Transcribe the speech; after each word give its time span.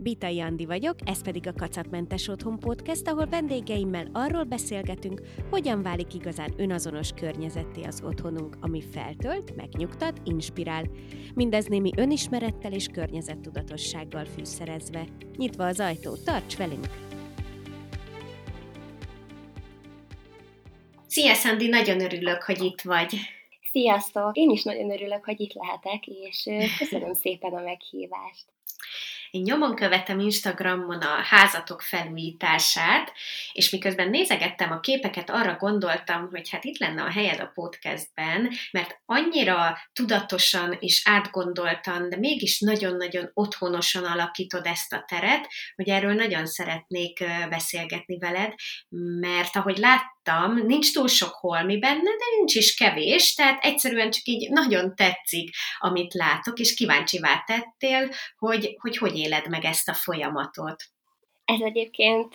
Bitai 0.00 0.40
Andi 0.40 0.64
vagyok, 0.64 0.96
ez 1.04 1.22
pedig 1.22 1.46
a 1.46 1.52
Kacatmentes 1.52 2.28
Otthon 2.28 2.58
Podcast, 2.58 3.08
ahol 3.08 3.26
vendégeimmel 3.26 4.08
arról 4.12 4.44
beszélgetünk, 4.44 5.20
hogyan 5.50 5.82
válik 5.82 6.14
igazán 6.14 6.54
önazonos 6.56 7.10
környezetté 7.12 7.82
az 7.82 8.02
otthonunk, 8.04 8.56
ami 8.60 8.82
feltölt, 8.82 9.56
megnyugtat, 9.56 10.20
inspirál. 10.24 10.84
Mindez 11.34 11.66
némi 11.66 11.90
önismerettel 11.96 12.72
és 12.72 12.86
környezettudatossággal 12.86 14.24
fűszerezve. 14.24 15.04
Nyitva 15.36 15.66
az 15.66 15.80
ajtó, 15.80 16.16
tarts 16.24 16.56
velünk! 16.56 16.86
Szia, 21.06 21.34
Szandi, 21.34 21.68
nagyon 21.68 22.00
örülök, 22.00 22.42
hogy 22.42 22.62
itt 22.62 22.80
vagy. 22.80 23.14
Sziasztok! 23.70 24.36
Én 24.36 24.50
is 24.50 24.62
nagyon 24.62 24.90
örülök, 24.90 25.24
hogy 25.24 25.40
itt 25.40 25.52
lehetek, 25.52 26.06
és 26.06 26.48
köszönöm 26.78 27.14
szépen 27.14 27.52
a 27.52 27.62
meghívást. 27.62 28.44
Én 29.30 29.42
nyomon 29.42 29.74
követem 29.74 30.18
Instagramon 30.18 31.00
a 31.00 31.22
házatok 31.22 31.82
felújítását, 31.82 33.12
és 33.52 33.70
miközben 33.70 34.10
nézegettem 34.10 34.72
a 34.72 34.80
képeket, 34.80 35.30
arra 35.30 35.56
gondoltam, 35.56 36.28
hogy 36.30 36.50
hát 36.50 36.64
itt 36.64 36.78
lenne 36.78 37.02
a 37.02 37.10
helyed 37.10 37.40
a 37.40 37.50
podcastben, 37.54 38.50
mert 38.70 39.00
annyira 39.06 39.78
tudatosan 39.92 40.76
és 40.80 41.02
átgondoltan, 41.04 42.08
de 42.08 42.16
mégis 42.16 42.60
nagyon-nagyon 42.60 43.30
otthonosan 43.34 44.04
alakítod 44.04 44.66
ezt 44.66 44.92
a 44.92 45.04
teret, 45.06 45.48
hogy 45.76 45.88
erről 45.88 46.14
nagyon 46.14 46.46
szeretnék 46.46 47.24
beszélgetni 47.48 48.18
veled, 48.18 48.54
mert 49.20 49.56
ahogy 49.56 49.76
lát 49.76 50.16
láttam, 50.28 50.66
nincs 50.66 50.92
túl 50.92 51.08
sok 51.08 51.32
holmi 51.32 51.78
benne, 51.78 52.02
de 52.02 52.36
nincs 52.36 52.54
is 52.54 52.74
kevés, 52.74 53.34
tehát 53.34 53.64
egyszerűen 53.64 54.10
csak 54.10 54.26
így 54.26 54.50
nagyon 54.50 54.94
tetszik, 54.96 55.50
amit 55.78 56.14
látok, 56.14 56.58
és 56.58 56.74
kíváncsivá 56.74 57.44
tettél, 57.46 58.10
hogy 58.38 58.76
hogy, 58.78 58.96
hogy 58.96 59.16
éled 59.28 59.48
meg 59.48 59.64
ezt 59.64 59.88
a 59.88 59.94
folyamatot. 59.94 60.82
Ez 61.44 61.60
egyébként 61.60 62.34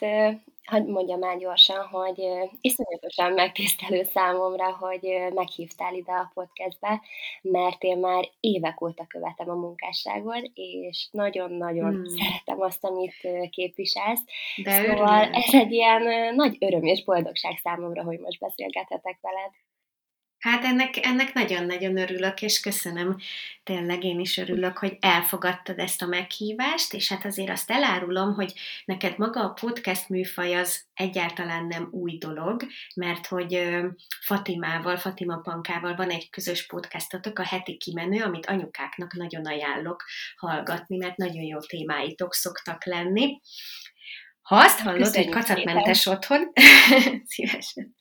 hogy 0.66 0.86
mondjam 0.86 1.20
már 1.20 1.38
gyorsan, 1.38 1.86
hogy 1.86 2.28
iszonyatosan 2.62 3.32
megtisztelő 3.32 4.04
számomra, 4.04 4.76
hogy 4.76 5.08
meghívtál 5.34 5.94
ide 5.94 6.12
a 6.12 6.32
podcastbe, 6.34 7.02
mert 7.42 7.84
én 7.84 7.98
már 7.98 8.30
évek 8.40 8.82
óta 8.82 9.06
követem 9.08 9.50
a 9.50 9.54
munkásságot, 9.54 10.52
és 10.54 11.08
nagyon-nagyon 11.12 11.94
hmm. 11.94 12.06
szeretem 12.06 12.62
azt, 12.62 12.84
amit 12.84 13.28
képviselsz. 13.50 14.22
De 14.64 14.72
szóval 14.72 15.22
örülök. 15.22 15.36
ez 15.36 15.54
egy 15.54 15.72
ilyen 15.72 16.36
nagy 16.36 16.58
öröm 16.60 16.84
és 16.84 17.04
boldogság 17.04 17.58
számomra, 17.58 18.04
hogy 18.04 18.20
most 18.20 18.40
beszélgethetek 18.40 19.18
veled. 19.22 19.52
Hát 20.44 20.64
ennek, 20.64 21.06
ennek 21.06 21.34
nagyon-nagyon 21.34 21.98
örülök, 21.98 22.42
és 22.42 22.60
köszönöm, 22.60 23.18
tényleg 23.64 24.04
én 24.04 24.20
is 24.20 24.38
örülök, 24.38 24.78
hogy 24.78 24.98
elfogadtad 25.00 25.80
ezt 25.80 26.02
a 26.02 26.06
meghívást, 26.06 26.94
és 26.94 27.10
hát 27.10 27.26
azért 27.26 27.50
azt 27.50 27.72
elárulom, 27.72 28.34
hogy 28.34 28.54
neked 28.86 29.18
maga 29.18 29.44
a 29.44 29.54
podcast 29.54 30.10
műfaj 30.10 30.56
az 30.56 30.84
egyáltalán 30.94 31.66
nem 31.66 31.88
új 31.92 32.18
dolog, 32.18 32.64
mert 32.96 33.28
hogy 33.28 33.74
Fatimával, 34.22 34.98
Fatima 34.98 35.38
Pankával 35.38 35.96
van 35.96 36.10
egy 36.10 36.30
közös 36.30 36.66
podcastotok, 36.66 37.40
a 37.40 37.46
heti 37.46 37.78
kimenő, 37.78 38.24
amit 38.24 38.46
anyukáknak 38.46 39.14
nagyon 39.14 39.46
ajánlok 39.46 40.04
hallgatni, 40.36 40.98
mert 40.98 41.18
nagyon 41.18 41.44
jó 41.44 41.60
témáitok 41.60 42.34
szoktak 42.34 42.86
lenni. 42.86 43.40
Ha 44.42 44.56
azt 44.56 44.80
hallod, 44.80 45.02
Köszönjük 45.02 45.34
hogy 45.34 45.44
kacatmentes 45.44 45.98
szépen. 45.98 46.18
otthon, 46.18 46.52
szívesen. 47.34 47.96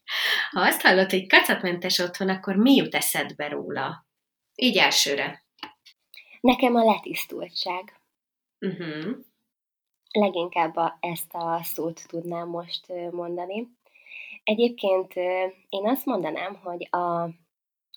Ha 0.51 0.61
azt 0.61 0.83
hallod, 0.83 1.11
hogy 1.11 1.27
kacatmentes 1.27 1.99
otthon, 1.99 2.29
akkor 2.29 2.57
mi 2.57 2.75
jut 2.75 2.95
eszedbe 2.95 3.49
róla? 3.49 4.07
Így 4.55 4.77
elsőre. 4.77 5.45
Nekem 6.41 6.75
a 6.75 6.85
letisztultság. 6.85 8.01
Uh-huh. 8.61 9.17
Leginkább 10.13 10.77
a, 10.77 10.97
ezt 11.01 11.35
a 11.35 11.61
szót 11.63 12.09
tudnám 12.09 12.49
most 12.49 12.93
mondani. 13.11 13.69
Egyébként 14.45 15.15
én 15.69 15.89
azt 15.89 16.07
mondanám, 16.07 16.61
hogy 16.63 16.89
a, 16.91 17.23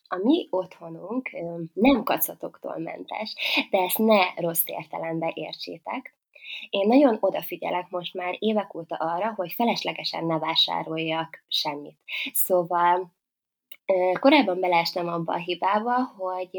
a 0.08 0.18
mi 0.24 0.48
otthonunk 0.50 1.30
nem 1.74 2.04
kacatoktól 2.04 2.78
mentes, 2.78 3.34
de 3.70 3.78
ezt 3.78 3.98
ne 3.98 4.34
rossz 4.36 4.64
értelembe 4.66 5.32
értsétek. 5.36 6.16
Én 6.70 6.88
nagyon 6.88 7.18
odafigyelek 7.20 7.90
most 7.90 8.14
már 8.14 8.36
évek 8.40 8.76
óta 8.76 8.96
arra, 8.96 9.34
hogy 9.36 9.54
feleslegesen 9.54 10.26
ne 10.26 10.40
vásároljak 10.40 11.44
semmit. 11.48 11.98
Szóval 12.34 13.14
korábban 14.20 14.60
beleestem 14.60 15.08
abba 15.08 15.34
a 15.34 15.38
hibába, 15.38 16.04
hogy 16.18 16.58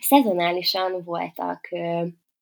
szezonálisan 0.00 1.02
voltak 1.04 1.68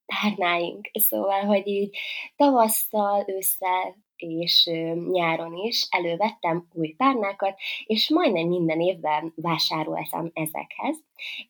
párnáink, 0.05 0.89
szóval, 0.93 1.41
hogy 1.41 1.67
így 1.67 1.97
tavasszal, 2.35 3.23
ősszel 3.27 4.02
és 4.23 4.69
nyáron 5.11 5.55
is 5.55 5.87
elővettem 5.89 6.67
új 6.73 6.89
párnákat, 6.97 7.59
és 7.85 8.09
majdnem 8.09 8.47
minden 8.47 8.79
évben 8.79 9.33
vásároltam 9.35 10.31
ezekhez. 10.33 10.97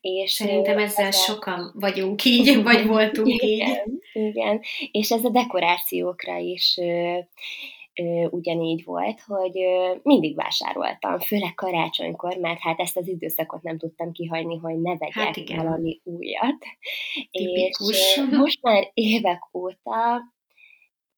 És 0.00 0.30
Szerintem 0.30 0.78
ezzel 0.78 1.06
ez 1.06 1.16
a... 1.16 1.18
sokan 1.18 1.72
vagyunk 1.74 2.24
így, 2.24 2.62
vagy 2.62 2.86
voltunk 2.86 3.28
igen, 3.42 3.68
így. 4.12 4.22
Igen, 4.22 4.60
és 4.90 5.10
ez 5.10 5.24
a 5.24 5.28
dekorációkra 5.28 6.36
is 6.36 6.78
ugyanígy 8.30 8.84
volt, 8.84 9.20
hogy 9.20 9.58
mindig 10.02 10.34
vásároltam, 10.34 11.20
főleg 11.20 11.54
karácsonykor, 11.54 12.36
mert 12.36 12.60
hát 12.60 12.80
ezt 12.80 12.96
az 12.96 13.08
időszakot 13.08 13.62
nem 13.62 13.78
tudtam 13.78 14.12
kihagyni, 14.12 14.56
hogy 14.56 14.80
ne 14.80 14.96
vegyek 14.96 15.12
hát 15.12 15.36
igen. 15.36 15.64
valami 15.64 16.00
újat. 16.04 16.64
Tipikus. 17.30 17.90
És 17.90 18.22
most 18.30 18.62
már 18.62 18.90
évek 18.94 19.40
óta 19.52 20.22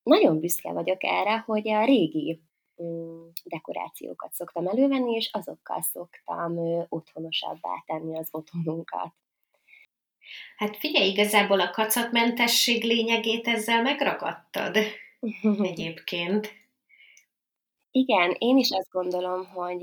nagyon 0.06 0.40
büszke 0.40 0.72
vagyok 0.72 1.04
erre, 1.04 1.38
hogy 1.46 1.68
a 1.68 1.84
régi 1.84 2.42
mm, 2.82 3.26
dekorációkat 3.44 4.32
szoktam 4.32 4.66
elővenni, 4.66 5.14
és 5.14 5.30
azokkal 5.32 5.82
szoktam 5.82 6.58
otthonosabbá 6.88 7.82
tenni 7.86 8.18
az 8.18 8.28
otthonunkat. 8.30 9.14
Hát 10.56 10.76
figyelj, 10.76 11.08
igazából 11.08 11.60
a 11.60 11.70
kacatmentesség 11.70 12.84
lényegét 12.84 13.46
ezzel 13.46 13.82
megragadtad 13.82 14.76
egyébként. 15.70 16.52
Igen, 17.90 18.36
én 18.38 18.56
is 18.56 18.70
azt 18.70 18.90
gondolom, 18.90 19.46
hogy 19.46 19.82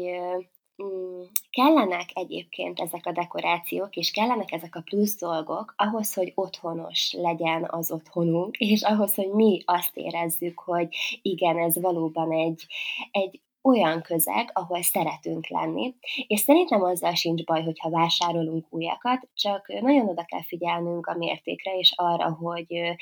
kellenek 1.50 2.10
egyébként 2.14 2.80
ezek 2.80 3.06
a 3.06 3.12
dekorációk, 3.12 3.96
és 3.96 4.12
kellenek 4.12 4.52
ezek 4.52 4.76
a 4.76 4.82
plusz 4.82 5.20
dolgok 5.20 5.74
ahhoz, 5.78 6.14
hogy 6.14 6.32
otthonos 6.36 7.14
legyen 7.14 7.68
az 7.70 7.92
otthonunk, 7.92 8.58
és 8.58 8.82
ahhoz, 8.82 9.16
hogy 9.16 9.30
mi 9.30 9.62
azt 9.66 9.98
érezzük, 9.98 10.60
hogy 10.60 10.88
igen, 11.22 11.58
ez 11.58 11.82
valóban 11.82 12.32
egy, 12.32 12.66
egy 13.12 13.42
olyan 13.62 14.02
közeg, 14.02 14.50
ahol 14.54 14.82
szeretünk 14.82 15.48
lenni, 15.48 15.96
és 16.28 16.40
szerintem 16.40 16.84
azzal 16.84 17.14
sincs 17.14 17.44
baj, 17.44 17.64
hogyha 17.64 17.90
vásárolunk 17.90 18.66
újakat, 18.70 19.28
csak 19.34 19.68
nagyon 19.82 20.10
oda 20.10 20.24
kell 20.24 20.44
figyelnünk 20.44 21.08
a 21.08 21.18
mértékre, 21.18 21.78
és 21.78 21.94
arra, 21.96 22.34
hogy 22.34 22.96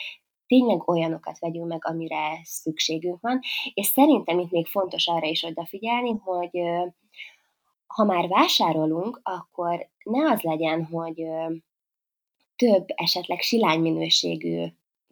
tényleg 0.48 0.90
olyanokat 0.90 1.40
vegyünk 1.40 1.68
meg, 1.68 1.86
amire 1.86 2.40
szükségünk 2.44 3.22
van, 3.22 3.40
és 3.74 3.86
szerintem 3.86 4.40
itt 4.40 4.52
még 4.52 4.68
fontos 4.68 5.08
arra 5.08 5.28
is 5.28 5.44
odafigyelni, 5.44 6.12
hogy 6.24 6.62
ha 7.96 8.04
már 8.04 8.28
vásárolunk, 8.28 9.20
akkor 9.24 9.90
ne 10.04 10.32
az 10.32 10.42
legyen, 10.42 10.86
hogy 10.86 11.24
több 12.56 12.86
esetleg 12.88 13.40
silány 13.40 13.80
minőségű 13.80 14.66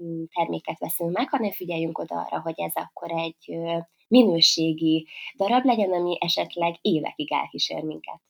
mm, 0.04 0.24
terméket 0.34 0.80
veszünk 0.80 1.18
meg, 1.18 1.30
hanem 1.30 1.52
figyeljünk 1.52 1.98
oda 1.98 2.16
arra, 2.16 2.42
hogy 2.42 2.60
ez 2.60 2.72
akkor 2.74 3.12
egy 3.12 3.60
minőségi 4.08 5.08
darab 5.38 5.66
legyen, 5.66 5.92
ami 5.92 6.18
esetleg 6.20 6.76
évekig 6.82 7.32
elkísér 7.32 7.84
minket. 7.84 8.22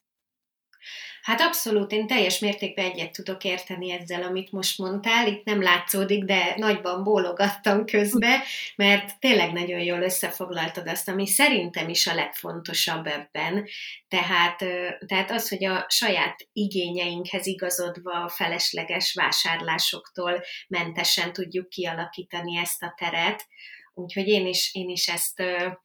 Hát 1.22 1.42
abszolút, 1.42 1.92
én 1.92 2.08
teljes 2.08 2.40
mértékben 2.40 2.86
egyet 2.86 3.12
tudok 3.12 3.44
érteni 3.44 3.92
ezzel, 3.92 4.24
amit 4.24 4.52
most 4.52 4.78
mondtál. 4.78 5.28
Itt 5.28 5.44
nem 5.44 5.62
látszódik, 5.62 6.24
de 6.24 6.54
nagyban 6.58 7.04
bólogattam 7.04 7.86
közbe, 7.86 8.44
mert 8.76 9.20
tényleg 9.20 9.54
nagyon 9.54 9.80
jól 9.80 10.02
összefoglaltad 10.02 10.88
azt, 10.88 11.10
ami 11.10 11.28
szerintem 11.28 11.90
is 11.90 12.08
a 12.08 12.14
legfontosabb 12.14 13.06
ebben. 13.06 13.68
Tehát, 14.08 14.58
tehát 15.06 15.32
az, 15.32 15.50
hogy 15.50 15.66
a 15.66 15.86
saját 15.90 16.48
igényeinkhez 16.54 17.46
igazodva 17.46 18.30
felesleges 18.30 19.14
vásárlásoktól 19.14 20.44
mentesen 20.68 21.34
tudjuk 21.34 21.70
kialakítani 21.70 22.58
ezt 22.58 22.84
a 22.84 22.94
teret, 22.98 23.48
Úgyhogy 23.94 24.28
én 24.28 24.48
is, 24.48 24.74
én 24.74 24.90
is 24.90 25.08
ezt 25.08 25.44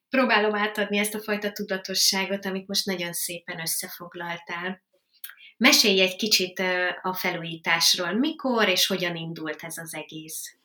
próbálom 0.09 0.55
átadni, 0.55 0.99
ezt 0.99 1.15
a 1.15 1.21
fajta 1.21 1.53
tudatosságot, 1.53 2.47
amit 2.47 2.67
most 2.67 2.87
nagyon 2.87 3.13
szépen 3.13 3.61
összefoglaltál. 3.61 4.83
Mesélj 5.57 6.01
egy 6.01 6.17
kicsit 6.17 6.63
a 7.03 7.15
felújításról. 7.15 8.13
Mikor 8.13 8.69
és 8.69 8.87
hogyan 8.87 9.17
indult 9.17 9.63
ez 9.63 9.79
az 9.79 9.95
egész? 9.95 10.59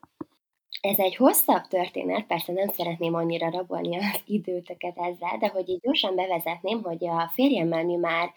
Ez 0.82 0.98
egy 0.98 1.16
hosszabb 1.16 1.68
történet, 1.68 2.26
persze 2.26 2.52
nem 2.52 2.68
szeretném 2.68 3.14
annyira 3.14 3.50
rabolni 3.50 3.98
az 3.98 4.22
időtöket 4.26 4.98
ezzel, 4.98 5.38
de 5.40 5.48
hogy 5.48 5.70
így 5.70 5.80
gyorsan 5.80 6.16
bevezetném, 6.16 6.82
hogy 6.82 7.08
a 7.08 7.32
férjemmel 7.34 7.84
mi 7.84 7.96
már 7.96 8.34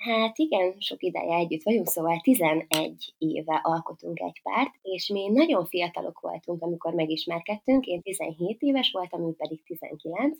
Hát 0.00 0.38
igen, 0.38 0.74
sok 0.78 1.02
ideje 1.02 1.36
együtt 1.36 1.62
vagyunk, 1.62 1.86
szóval 1.86 2.20
11 2.20 3.14
éve 3.18 3.60
alkotunk 3.62 4.20
egy 4.20 4.40
párt, 4.42 4.74
és 4.82 5.08
mi 5.08 5.28
nagyon 5.28 5.64
fiatalok 5.64 6.20
voltunk, 6.20 6.62
amikor 6.62 6.94
megismerkedtünk, 6.94 7.86
én 7.86 8.02
17 8.02 8.60
éves 8.60 8.90
voltam, 8.90 9.28
ő 9.28 9.32
pedig 9.32 9.62
19, 9.62 10.38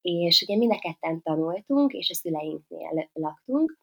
és 0.00 0.42
ugye 0.42 0.56
mind 0.56 0.72
a 0.72 0.78
ketten 0.78 1.22
tanultunk, 1.22 1.92
és 1.92 2.10
a 2.10 2.14
szüleinknél 2.14 3.08
laktunk, 3.12 3.78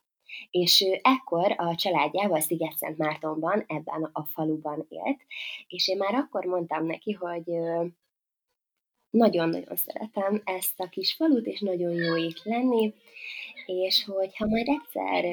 és 0.51 0.81
ő 0.81 0.99
ekkor 1.01 1.53
a 1.57 1.75
családjával 1.75 2.39
Sziget-Szent 2.39 2.97
Mártonban, 2.97 3.63
ebben 3.67 4.09
a 4.13 4.23
faluban 4.23 4.85
élt, 4.89 5.21
és 5.67 5.87
én 5.87 5.97
már 5.97 6.13
akkor 6.13 6.45
mondtam 6.45 6.85
neki, 6.85 7.11
hogy 7.11 7.45
nagyon-nagyon 9.09 9.75
szeretem 9.75 10.41
ezt 10.45 10.79
a 10.79 10.89
kis 10.89 11.13
falut, 11.13 11.45
és 11.45 11.59
nagyon 11.59 11.91
jó 11.91 12.15
itt 12.15 12.43
lenni, 12.43 12.93
és 13.67 14.05
hogy 14.05 14.37
ha 14.37 14.45
majd 14.45 14.67
egyszer 14.67 15.23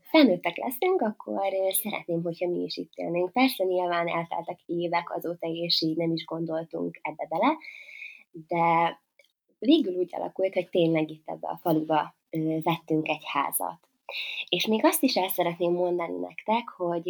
felnőttek 0.00 0.56
leszünk, 0.56 1.00
akkor 1.00 1.52
szeretném, 1.70 2.22
hogyha 2.22 2.48
mi 2.48 2.58
is 2.58 2.76
itt 2.76 2.92
élnénk. 2.94 3.32
Persze 3.32 3.64
nyilván 3.64 4.08
elteltek 4.08 4.58
évek 4.66 5.14
azóta, 5.16 5.46
és 5.46 5.82
így 5.82 5.96
nem 5.96 6.12
is 6.12 6.24
gondoltunk 6.24 6.98
ebbe 7.02 7.26
bele, 7.28 7.56
de 8.30 8.98
végül 9.58 9.94
úgy 9.94 10.14
alakult, 10.14 10.54
hogy 10.54 10.68
tényleg 10.68 11.10
itt 11.10 11.28
ebbe 11.28 11.48
a 11.48 11.58
faluba 11.62 12.14
vettünk 12.62 13.08
egy 13.08 13.24
házat. 13.24 13.78
És 14.48 14.66
még 14.66 14.84
azt 14.84 15.02
is 15.02 15.16
el 15.16 15.28
szeretném 15.28 15.72
mondani 15.72 16.18
nektek, 16.18 16.68
hogy 16.68 17.04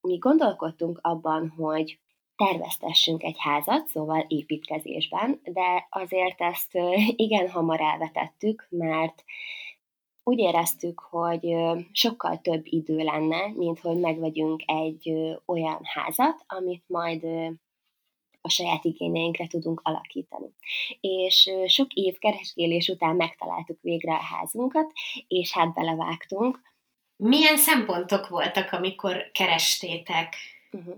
mi 0.00 0.16
gondolkodtunk 0.16 0.98
abban, 1.02 1.48
hogy 1.48 1.98
terveztessünk 2.36 3.22
egy 3.22 3.36
házat, 3.38 3.86
szóval 3.86 4.24
építkezésben, 4.28 5.40
de 5.44 5.86
azért 5.90 6.40
ezt 6.40 6.74
igen 7.16 7.48
hamar 7.50 7.80
elvetettük, 7.80 8.66
mert 8.70 9.24
úgy 10.28 10.38
éreztük, 10.38 11.00
hogy 11.00 11.56
sokkal 11.92 12.40
több 12.40 12.62
idő 12.64 12.96
lenne, 12.96 13.52
mint 13.56 13.80
hogy 13.80 13.98
megvegyünk 13.98 14.62
egy 14.66 15.12
olyan 15.46 15.80
házat, 15.82 16.44
amit 16.46 16.84
majd 16.86 17.24
a 18.40 18.48
saját 18.48 18.84
igényeinkre 18.84 19.46
tudunk 19.46 19.80
alakítani. 19.84 20.54
És 21.00 21.50
sok 21.66 21.92
év 21.92 22.18
keresgélés 22.18 22.88
után 22.88 23.16
megtaláltuk 23.16 23.78
végre 23.80 24.12
a 24.12 24.22
házunkat, 24.22 24.92
és 25.28 25.52
hát 25.52 25.74
belevágtunk. 25.74 26.60
Milyen 27.16 27.56
szempontok 27.56 28.28
voltak, 28.28 28.72
amikor 28.72 29.30
kerestétek? 29.32 30.36
Uh-huh. 30.70 30.96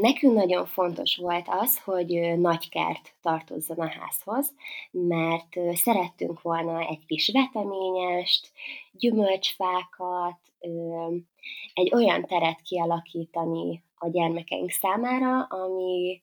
Nekünk 0.00 0.34
nagyon 0.34 0.66
fontos 0.66 1.16
volt 1.16 1.46
az, 1.48 1.82
hogy 1.82 2.38
nagy 2.38 2.68
kert 2.68 3.14
tartozzon 3.22 3.78
a 3.78 3.88
házhoz, 3.88 4.54
mert 4.90 5.58
szerettünk 5.72 6.42
volna 6.42 6.80
egy 6.80 7.06
kis 7.06 7.30
veteményest, 7.32 8.52
gyümölcsfákat, 8.92 10.38
egy 11.74 11.94
olyan 11.94 12.24
teret 12.24 12.60
kialakítani 12.62 13.82
a 13.94 14.08
gyermekeink 14.08 14.70
számára, 14.70 15.42
ami, 15.42 16.22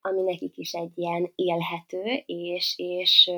ami 0.00 0.22
nekik 0.22 0.56
is 0.56 0.72
egy 0.72 0.92
ilyen 0.94 1.32
élhető, 1.34 2.22
és, 2.26 2.74
és 2.76 3.30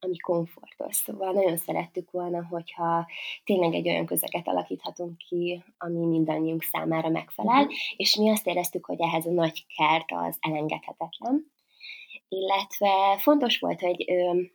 ami 0.00 0.16
komfortos. 0.16 0.96
Szóval 0.96 1.32
nagyon 1.32 1.56
szerettük 1.56 2.10
volna, 2.10 2.46
hogyha 2.50 3.06
tényleg 3.44 3.74
egy 3.74 3.88
olyan 3.88 4.06
közeget 4.06 4.48
alakíthatunk 4.48 5.16
ki, 5.16 5.62
ami 5.78 6.06
mindannyiunk 6.06 6.62
számára 6.62 7.08
megfelel, 7.08 7.60
uh-huh. 7.60 7.74
és 7.96 8.16
mi 8.16 8.30
azt 8.30 8.46
éreztük, 8.46 8.84
hogy 8.84 9.00
ehhez 9.00 9.26
a 9.26 9.30
nagy 9.30 9.66
kert 9.76 10.12
az 10.12 10.36
elengedhetetlen. 10.40 11.56
Illetve 12.28 13.18
fontos 13.18 13.58
volt, 13.58 13.80
hogy 13.80 14.04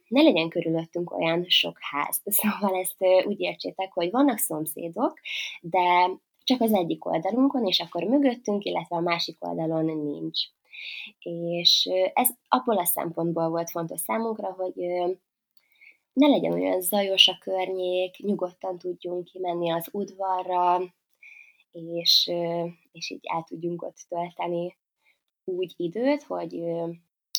ne 0.07 0.21
legyen 0.21 0.49
körülöttünk 0.49 1.11
olyan 1.17 1.45
sok 1.47 1.77
ház. 1.79 2.21
Szóval 2.39 2.79
ezt 2.79 3.25
úgy 3.25 3.39
értsétek, 3.39 3.93
hogy 3.93 4.11
vannak 4.11 4.37
szomszédok, 4.37 5.19
de 5.61 6.09
csak 6.43 6.61
az 6.61 6.73
egyik 6.73 7.05
oldalunkon, 7.05 7.65
és 7.65 7.79
akkor 7.79 8.03
mögöttünk, 8.03 8.63
illetve 8.63 8.95
a 8.95 9.01
másik 9.01 9.37
oldalon 9.39 9.85
nincs. 9.85 10.39
És 11.19 11.89
ez 12.13 12.29
abból 12.47 12.77
a 12.77 12.85
szempontból 12.85 13.49
volt 13.49 13.69
fontos 13.69 13.99
számunkra, 13.99 14.51
hogy 14.51 14.73
ne 16.13 16.27
legyen 16.27 16.53
olyan 16.53 16.81
zajos 16.81 17.27
a 17.27 17.37
környék, 17.39 18.17
nyugodtan 18.17 18.77
tudjunk 18.77 19.23
kimenni 19.23 19.71
az 19.71 19.89
udvarra, 19.91 20.81
és, 21.71 22.31
és 22.91 23.09
így 23.09 23.25
el 23.33 23.43
tudjunk 23.47 23.81
ott 23.81 24.05
tölteni 24.09 24.77
úgy 25.43 25.73
időt, 25.77 26.23
hogy, 26.23 26.61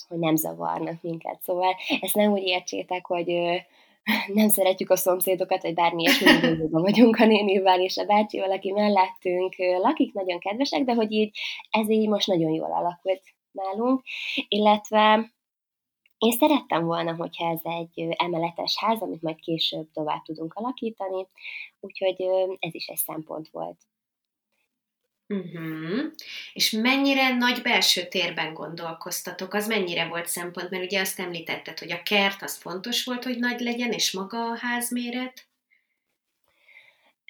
hogy 0.08 0.18
nem 0.18 0.36
zavarnak 0.36 1.02
minket. 1.02 1.42
Szóval 1.42 1.74
ezt 2.00 2.14
nem 2.14 2.32
úgy 2.32 2.42
értsétek, 2.42 3.06
hogy 3.06 3.26
nem 4.38 4.48
szeretjük 4.48 4.90
a 4.90 4.96
szomszédokat, 4.96 5.62
vagy 5.62 5.74
bármi 5.74 6.02
ilyesmi, 6.02 6.56
vagyunk 6.70 7.16
a 7.16 7.26
nénivel 7.26 7.80
és 7.80 7.96
a 7.96 8.04
bácsi, 8.04 8.38
valaki 8.38 8.72
mellettünk 8.72 9.54
lakik, 9.56 10.12
nagyon 10.12 10.38
kedvesek, 10.38 10.84
de 10.84 10.94
hogy 10.94 11.12
így 11.12 11.38
ez 11.70 11.90
így 11.90 12.08
most 12.08 12.26
nagyon 12.26 12.50
jól 12.50 12.72
alakult 12.72 13.22
nálunk, 13.50 14.02
illetve 14.48 15.33
én 16.24 16.32
szerettem 16.32 16.84
volna, 16.84 17.14
hogyha 17.14 17.50
ez 17.50 17.60
egy 17.62 18.06
emeletes 18.16 18.78
ház, 18.78 19.00
amit 19.00 19.22
majd 19.22 19.40
később 19.40 19.90
tovább 19.92 20.22
tudunk 20.22 20.54
alakítani, 20.54 21.26
úgyhogy 21.80 22.16
ez 22.58 22.74
is 22.74 22.86
egy 22.86 22.96
szempont 22.96 23.48
volt. 23.48 23.76
Uh-huh. 25.28 26.12
És 26.52 26.70
mennyire 26.70 27.34
nagy 27.36 27.62
belső 27.62 28.06
térben 28.08 28.54
gondolkoztatok? 28.54 29.54
Az 29.54 29.66
mennyire 29.66 30.08
volt 30.08 30.26
szempont? 30.26 30.70
Mert 30.70 30.84
ugye 30.84 31.00
azt 31.00 31.20
említetted, 31.20 31.78
hogy 31.78 31.92
a 31.92 32.02
kert 32.02 32.42
az 32.42 32.56
fontos 32.56 33.04
volt, 33.04 33.24
hogy 33.24 33.38
nagy 33.38 33.60
legyen, 33.60 33.92
és 33.92 34.12
maga 34.12 34.50
a 34.50 34.58
házméret? 34.58 35.46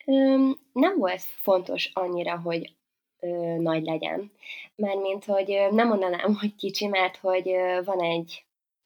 Öm, 0.06 0.58
nem 0.72 0.98
volt 0.98 1.20
fontos 1.20 1.90
annyira, 1.92 2.40
hogy 2.40 2.72
ö, 3.20 3.26
nagy 3.58 3.84
legyen. 3.84 4.32
Mármint, 4.74 5.24
hogy 5.24 5.52
ö, 5.52 5.70
nem 5.70 5.88
mondanám, 5.88 6.34
hogy 6.40 6.54
kicsi, 6.54 6.86
mert 6.86 7.16
hogy 7.16 7.48
ö, 7.48 7.80
van 7.84 8.00
egy 8.00 8.44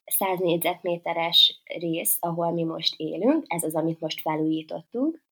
100 0.08 0.38
négyzetméteres 0.38 1.60
rész, 1.64 2.16
ahol 2.20 2.50
mi 2.50 2.62
most 2.62 2.94
élünk, 2.96 3.44
ez 3.46 3.62
az, 3.62 3.74
amit 3.74 4.00
most 4.00 4.20
felújítottunk. 4.20 5.26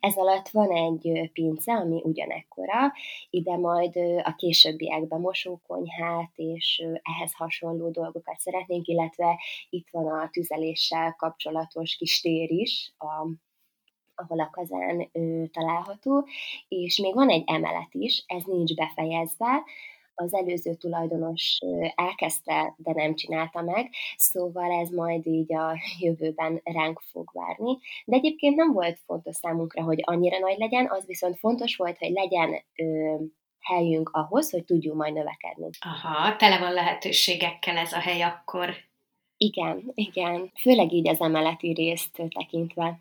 Ez 0.00 0.16
alatt 0.16 0.48
van 0.48 0.70
egy 0.70 1.30
pince, 1.32 1.72
ami 1.72 2.00
ugyanekkora, 2.04 2.92
ide 3.30 3.56
majd 3.56 3.96
a 4.22 4.34
későbbiekben 4.36 5.20
mosókonyhát 5.20 6.32
és 6.34 6.82
ehhez 7.02 7.34
hasonló 7.34 7.90
dolgokat 7.90 8.38
szeretnénk, 8.38 8.86
illetve 8.86 9.40
itt 9.70 9.88
van 9.90 10.06
a 10.06 10.28
tüzeléssel 10.30 11.14
kapcsolatos 11.18 11.96
kis 11.96 12.20
tér 12.20 12.50
is, 12.50 12.94
a, 12.98 13.28
ahol 14.14 14.40
a 14.40 14.50
kazán 14.50 15.08
ö, 15.12 15.44
található, 15.52 16.26
és 16.68 16.98
még 16.98 17.14
van 17.14 17.28
egy 17.28 17.44
emelet 17.46 17.94
is, 17.94 18.24
ez 18.26 18.42
nincs 18.44 18.74
befejezve, 18.74 19.62
az 20.18 20.34
előző 20.34 20.74
tulajdonos 20.74 21.58
elkezdte, 21.94 22.74
de 22.76 22.92
nem 22.94 23.14
csinálta 23.14 23.62
meg, 23.62 23.90
szóval 24.16 24.70
ez 24.80 24.88
majd 24.88 25.26
így 25.26 25.54
a 25.54 25.78
jövőben 25.98 26.60
ránk 26.64 27.00
fog 27.00 27.30
várni. 27.32 27.78
De 28.04 28.16
egyébként 28.16 28.56
nem 28.56 28.72
volt 28.72 28.98
fontos 29.06 29.36
számunkra, 29.36 29.82
hogy 29.82 29.98
annyira 30.02 30.38
nagy 30.38 30.58
legyen, 30.58 30.86
az 30.90 31.06
viszont 31.06 31.38
fontos 31.38 31.76
volt, 31.76 31.98
hogy 31.98 32.10
legyen 32.10 32.64
ö, 32.76 33.14
helyünk 33.60 34.08
ahhoz, 34.08 34.50
hogy 34.50 34.64
tudjunk 34.64 34.98
majd 34.98 35.14
növekedni. 35.14 35.70
Aha, 35.80 36.36
tele 36.36 36.58
van 36.58 36.72
lehetőségekkel 36.72 37.76
ez 37.76 37.92
a 37.92 37.98
hely 37.98 38.22
akkor. 38.22 38.74
Igen, 39.36 39.90
igen. 39.94 40.52
Főleg 40.60 40.92
így 40.92 41.08
az 41.08 41.20
emeleti 41.20 41.72
részt 41.72 42.22
tekintve. 42.28 43.00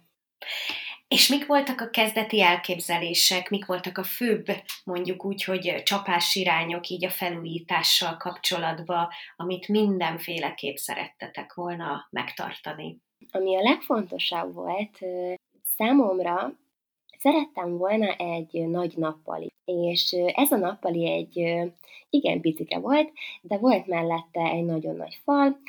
És 1.08 1.28
mik 1.28 1.46
voltak 1.46 1.82
a 1.82 1.90
kezdeti 1.90 2.42
elképzelések, 2.42 3.50
mik 3.50 3.66
voltak 3.66 3.98
a 3.98 4.04
főbb, 4.04 4.46
mondjuk 4.84 5.26
úgy, 5.26 5.44
hogy 5.44 5.82
csapás 5.84 6.36
irányok 6.36 6.88
így 6.88 7.06
a 7.06 7.10
felújítással 7.10 8.18
kapcsolatban, 8.18 9.08
amit 9.36 9.68
mindenféleképp 9.68 10.76
szerettetek 10.76 11.54
volna 11.54 12.08
megtartani? 12.10 12.98
Ami 13.32 13.58
a 13.58 13.62
legfontosabb 13.62 14.54
volt 14.54 15.00
számomra, 15.76 16.54
szerettem 17.18 17.78
volna 17.78 18.16
egy 18.16 18.68
nagy 18.68 18.94
nappali. 18.98 19.52
És 19.66 20.12
ez 20.12 20.52
a 20.52 20.58
nappali 20.58 21.12
egy 21.12 21.64
igen 22.10 22.42
picike 22.42 22.80
volt, 22.80 23.12
de 23.42 23.58
volt 23.58 23.88
mellette 23.88 24.42
egy 24.42 24.64
nagyon 24.64 24.96
nagy 24.96 25.20
fal, 25.24 25.60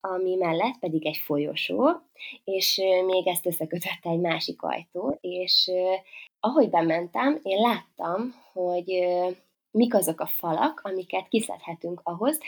ami 0.00 0.34
mellett 0.34 0.78
pedig 0.78 1.06
egy 1.06 1.16
folyosó, 1.16 1.88
és 2.44 2.80
még 3.06 3.26
ezt 3.26 3.46
összekötötte 3.46 4.10
egy 4.10 4.20
másik 4.20 4.62
ajtó, 4.62 5.18
és 5.20 5.70
ahogy 6.40 6.70
bementem, 6.70 7.40
én 7.42 7.60
láttam, 7.60 8.34
hogy 8.52 9.06
mik 9.70 9.94
azok 9.94 10.20
a 10.20 10.26
falak, 10.26 10.80
amiket 10.84 11.28
kiszedhetünk 11.28 12.00
ahhoz, 12.04 12.38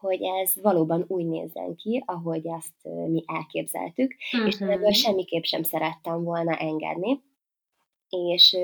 hogy 0.00 0.20
ez 0.22 0.62
valóban 0.62 1.04
úgy 1.08 1.26
nézzen 1.26 1.76
ki, 1.76 2.02
ahogy 2.06 2.48
azt 2.48 2.94
mi 3.08 3.22
elképzeltük, 3.26 4.14
uh-huh. 4.32 4.48
és 4.48 4.60
ebből 4.60 4.92
semmiképp 4.92 5.42
sem 5.42 5.62
szerettem 5.62 6.24
volna 6.24 6.56
engedni. 6.56 7.22
És 8.08 8.56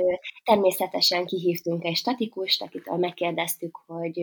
természetesen 0.44 1.26
kihívtunk 1.26 1.84
egy 1.84 1.96
statikust, 1.96 2.62
akitől 2.62 2.96
megkérdeztük, 2.96 3.78
hogy 3.86 4.20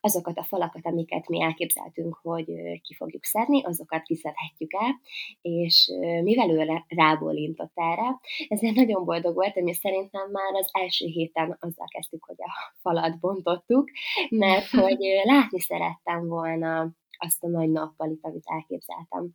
azokat 0.00 0.38
a 0.38 0.44
falakat, 0.44 0.86
amiket 0.86 1.28
mi 1.28 1.42
elképzeltünk, 1.42 2.18
hogy 2.22 2.44
ki 2.82 2.94
fogjuk 2.94 3.24
szedni, 3.24 3.62
azokat 3.62 4.02
kiszedhetjük 4.02 4.72
el, 4.72 5.00
és 5.42 5.90
mivel 6.22 6.50
ő 6.50 6.82
rábólintott 6.88 7.72
erre, 7.74 8.20
ezért 8.48 8.74
nagyon 8.74 9.04
boldog 9.04 9.34
volt, 9.34 9.56
és 9.56 9.76
szerintem 9.76 10.30
már 10.30 10.54
az 10.54 10.68
első 10.72 11.06
héten 11.06 11.56
azzal 11.60 11.86
kezdtük, 11.86 12.24
hogy 12.24 12.36
a 12.38 12.74
falat 12.80 13.20
bontottuk, 13.20 13.90
mert 14.30 14.68
hogy 14.84 14.98
látni 15.24 15.60
szerettem 15.60 16.28
volna 16.28 16.92
azt 17.18 17.44
a 17.44 17.48
nagy 17.48 17.70
nappalit, 17.70 18.20
amit 18.22 18.44
elképzeltem. 18.44 19.30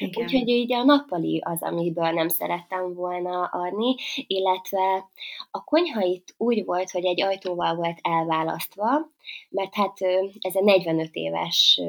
Úgyhogy 0.00 0.48
így 0.48 0.72
a 0.72 0.84
nappali 0.84 1.40
az, 1.44 1.62
amiből 1.62 2.10
nem 2.10 2.28
szerettem 2.28 2.94
volna 2.94 3.44
adni, 3.44 3.94
illetve 4.26 5.08
a 5.50 5.64
konyha 5.64 6.00
itt 6.00 6.34
úgy 6.36 6.64
volt, 6.64 6.90
hogy 6.90 7.04
egy 7.04 7.22
ajtóval 7.22 7.74
volt 7.74 7.98
elválasztva, 8.02 9.10
mert 9.48 9.74
hát 9.74 10.00
ez 10.40 10.54
egy 10.54 10.64
45 10.64 11.08
éves 11.12 11.80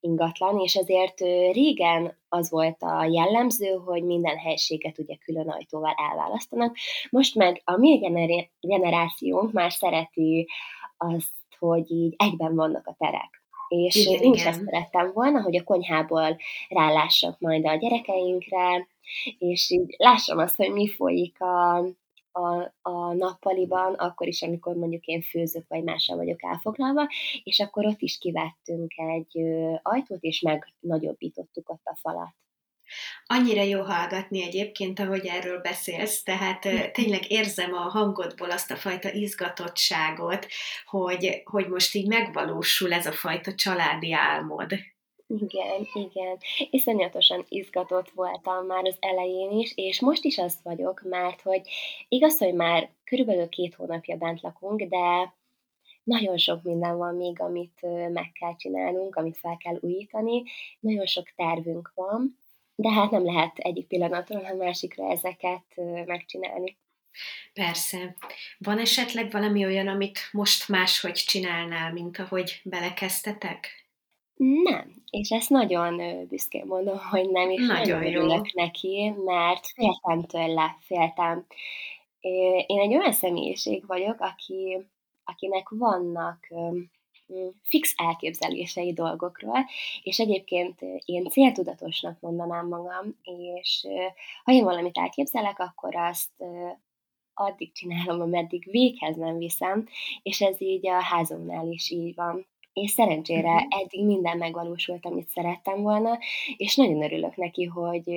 ingatlan, 0.00 0.58
és 0.58 0.74
ezért 0.74 1.20
régen 1.52 2.18
az 2.28 2.50
volt 2.50 2.82
a 2.82 3.04
jellemző, 3.04 3.68
hogy 3.84 4.02
minden 4.02 4.36
helységet 4.36 4.98
ugye 4.98 5.16
külön 5.16 5.48
ajtóval 5.48 5.94
elválasztanak. 5.96 6.76
Most 7.10 7.34
meg 7.34 7.62
a 7.64 7.76
mi 7.76 8.00
generációnk 8.60 9.52
már 9.52 9.72
szereti 9.72 10.48
azt, 10.96 11.32
hogy 11.58 11.90
így 11.90 12.14
egyben 12.16 12.54
vannak 12.54 12.86
a 12.86 12.94
terek. 12.98 13.39
És 13.70 13.94
igen, 13.94 14.22
én 14.22 14.32
is 14.32 14.44
ezt 14.44 14.64
szerettem 14.64 15.12
volna, 15.12 15.42
hogy 15.42 15.56
a 15.56 15.64
konyhából 15.64 16.36
rálássak 16.68 17.38
majd 17.40 17.66
a 17.66 17.76
gyerekeinkre, 17.76 18.86
és 19.38 19.70
így 19.70 19.94
lássam 19.98 20.38
azt, 20.38 20.56
hogy 20.56 20.72
mi 20.72 20.88
folyik 20.88 21.40
a, 21.40 21.76
a, 22.32 22.72
a 22.82 23.12
nappaliban, 23.12 23.94
akkor 23.94 24.26
is, 24.26 24.42
amikor 24.42 24.74
mondjuk 24.76 25.04
én 25.04 25.22
főzök, 25.22 25.64
vagy 25.68 25.84
mással 25.84 26.16
vagyok 26.16 26.42
elfoglalva, 26.42 27.08
és 27.42 27.60
akkor 27.60 27.86
ott 27.86 28.00
is 28.00 28.18
kivettünk 28.18 28.92
egy 28.96 29.38
ajtót, 29.82 30.22
és 30.22 30.40
megnagyobbítottuk 30.40 31.68
ott 31.68 31.84
a 31.84 31.96
falat. 31.96 32.34
Annyira 33.26 33.62
jó 33.62 33.82
hallgatni 33.82 34.42
egyébként, 34.42 34.98
ahogy 34.98 35.26
erről 35.26 35.60
beszélsz, 35.60 36.22
tehát 36.22 36.60
tényleg 36.92 37.30
érzem 37.30 37.74
a 37.74 37.80
hangodból 37.80 38.50
azt 38.50 38.70
a 38.70 38.76
fajta 38.76 39.12
izgatottságot, 39.12 40.46
hogy, 40.84 41.42
hogy 41.44 41.68
most 41.68 41.94
így 41.94 42.06
megvalósul 42.06 42.92
ez 42.92 43.06
a 43.06 43.12
fajta 43.12 43.54
családi 43.54 44.12
álmod. 44.12 44.72
Igen, 45.38 45.86
igen. 45.92 46.38
Iszonyatosan 46.70 47.44
izgatott 47.48 48.10
voltam 48.10 48.66
már 48.66 48.84
az 48.84 48.96
elején 49.00 49.50
is, 49.50 49.72
és 49.74 50.00
most 50.00 50.24
is 50.24 50.38
azt 50.38 50.62
vagyok, 50.62 51.02
mert 51.04 51.40
hogy 51.40 51.60
igaz, 52.08 52.38
hogy 52.38 52.54
már 52.54 52.90
körülbelül 53.04 53.48
két 53.48 53.74
hónapja 53.74 54.16
bent 54.16 54.40
lakunk, 54.40 54.82
de 54.82 55.34
nagyon 56.04 56.38
sok 56.38 56.62
minden 56.62 56.96
van 56.96 57.14
még, 57.14 57.40
amit 57.40 57.80
meg 58.12 58.32
kell 58.32 58.56
csinálnunk, 58.56 59.16
amit 59.16 59.38
fel 59.38 59.56
kell 59.56 59.78
újítani, 59.80 60.42
nagyon 60.80 61.06
sok 61.06 61.28
tervünk 61.36 61.92
van, 61.94 62.38
de 62.80 62.90
hát 62.90 63.10
nem 63.10 63.24
lehet 63.24 63.58
egyik 63.58 63.86
pillanatról 63.86 64.44
a 64.44 64.54
másikra 64.54 65.10
ezeket 65.10 65.64
megcsinálni. 66.06 66.76
Persze. 67.52 68.16
Van 68.58 68.78
esetleg 68.78 69.30
valami 69.30 69.64
olyan, 69.64 69.88
amit 69.88 70.18
most 70.32 70.68
máshogy 70.68 71.12
csinálnál, 71.12 71.92
mint 71.92 72.18
ahogy 72.18 72.60
belekezdtetek? 72.64 73.88
Nem, 74.64 74.94
és 75.10 75.30
ezt 75.30 75.50
nagyon 75.50 76.26
büszkén 76.28 76.64
mondom, 76.66 76.98
hogy 76.98 77.30
nem, 77.30 77.50
és 77.50 77.66
nagyon, 77.66 77.98
nagyon 77.98 78.28
jó. 78.28 78.42
neki, 78.52 79.14
mert 79.24 79.66
féltem 79.66 80.22
tőle, 80.22 80.76
féltem. 80.80 81.46
Én 82.66 82.80
egy 82.80 82.96
olyan 82.96 83.12
személyiség 83.12 83.86
vagyok, 83.86 84.20
aki, 84.20 84.78
akinek 85.24 85.68
vannak 85.68 86.46
fix 87.62 87.94
elképzelései 87.96 88.92
dolgokról, 88.92 89.66
és 90.02 90.18
egyébként 90.18 90.80
én 91.04 91.28
céltudatosnak 91.28 92.20
mondanám 92.20 92.68
magam, 92.68 93.18
és 93.22 93.86
ha 94.44 94.52
én 94.52 94.64
valamit 94.64 94.98
elképzelek, 94.98 95.58
akkor 95.58 95.96
azt 95.96 96.30
addig 97.34 97.72
csinálom, 97.72 98.20
ameddig 98.20 98.70
véghez 98.70 99.16
nem 99.16 99.38
viszem, 99.38 99.86
és 100.22 100.40
ez 100.40 100.60
így 100.60 100.88
a 100.88 101.02
házomnál 101.02 101.66
is 101.66 101.90
így 101.90 102.14
van. 102.14 102.46
És 102.72 102.90
szerencsére 102.90 103.54
uh-huh. 103.54 103.80
eddig 103.80 104.04
minden 104.04 104.38
megvalósult, 104.38 105.06
amit 105.06 105.28
szerettem 105.28 105.82
volna, 105.82 106.18
és 106.56 106.76
nagyon 106.76 107.02
örülök 107.02 107.36
neki, 107.36 107.64
hogy 107.64 108.10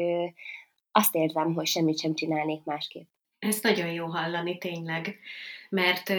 azt 0.91 1.15
érzem, 1.15 1.53
hogy 1.53 1.67
semmit 1.67 1.99
sem 1.99 2.13
csinálnék 2.13 2.63
másképp. 2.63 3.07
Ez 3.39 3.59
nagyon 3.61 3.91
jó 3.91 4.05
hallani 4.05 4.57
tényleg, 4.57 5.19
mert 5.73 6.13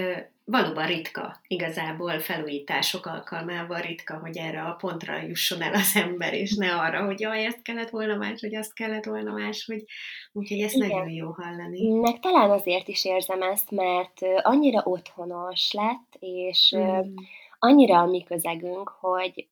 valóban 0.44 0.86
ritka, 0.86 1.40
igazából 1.46 2.18
felújítások 2.18 3.06
alkalmával 3.06 3.80
ritka, 3.80 4.18
hogy 4.18 4.36
erre 4.36 4.62
a 4.62 4.74
pontra 4.74 5.22
jusson 5.22 5.62
el 5.62 5.74
az 5.74 5.96
ember, 5.96 6.34
és 6.34 6.54
ne 6.54 6.74
arra, 6.74 7.04
hogy 7.04 7.20
jaj, 7.20 7.44
ezt 7.44 7.62
kellett 7.62 7.90
volna 7.90 8.16
más, 8.16 8.40
hogy 8.40 8.54
azt 8.54 8.74
kellett 8.74 9.04
volna 9.04 9.32
más, 9.32 9.64
hogy 9.64 9.84
úgyhogy 10.32 10.60
ezt 10.60 10.74
Igen. 10.74 10.88
nagyon 10.88 11.08
jó 11.08 11.30
hallani. 11.30 11.90
Meg 11.90 12.20
talán 12.20 12.50
azért 12.50 12.88
is 12.88 13.04
érzem 13.04 13.42
ezt, 13.42 13.70
mert 13.70 14.20
annyira 14.42 14.82
otthonos 14.84 15.72
lett, 15.72 16.16
és 16.18 16.74
mm. 16.76 17.14
annyira 17.58 17.98
a 17.98 18.06
mi 18.06 18.22
közegünk, 18.22 18.88
hogy 18.88 19.48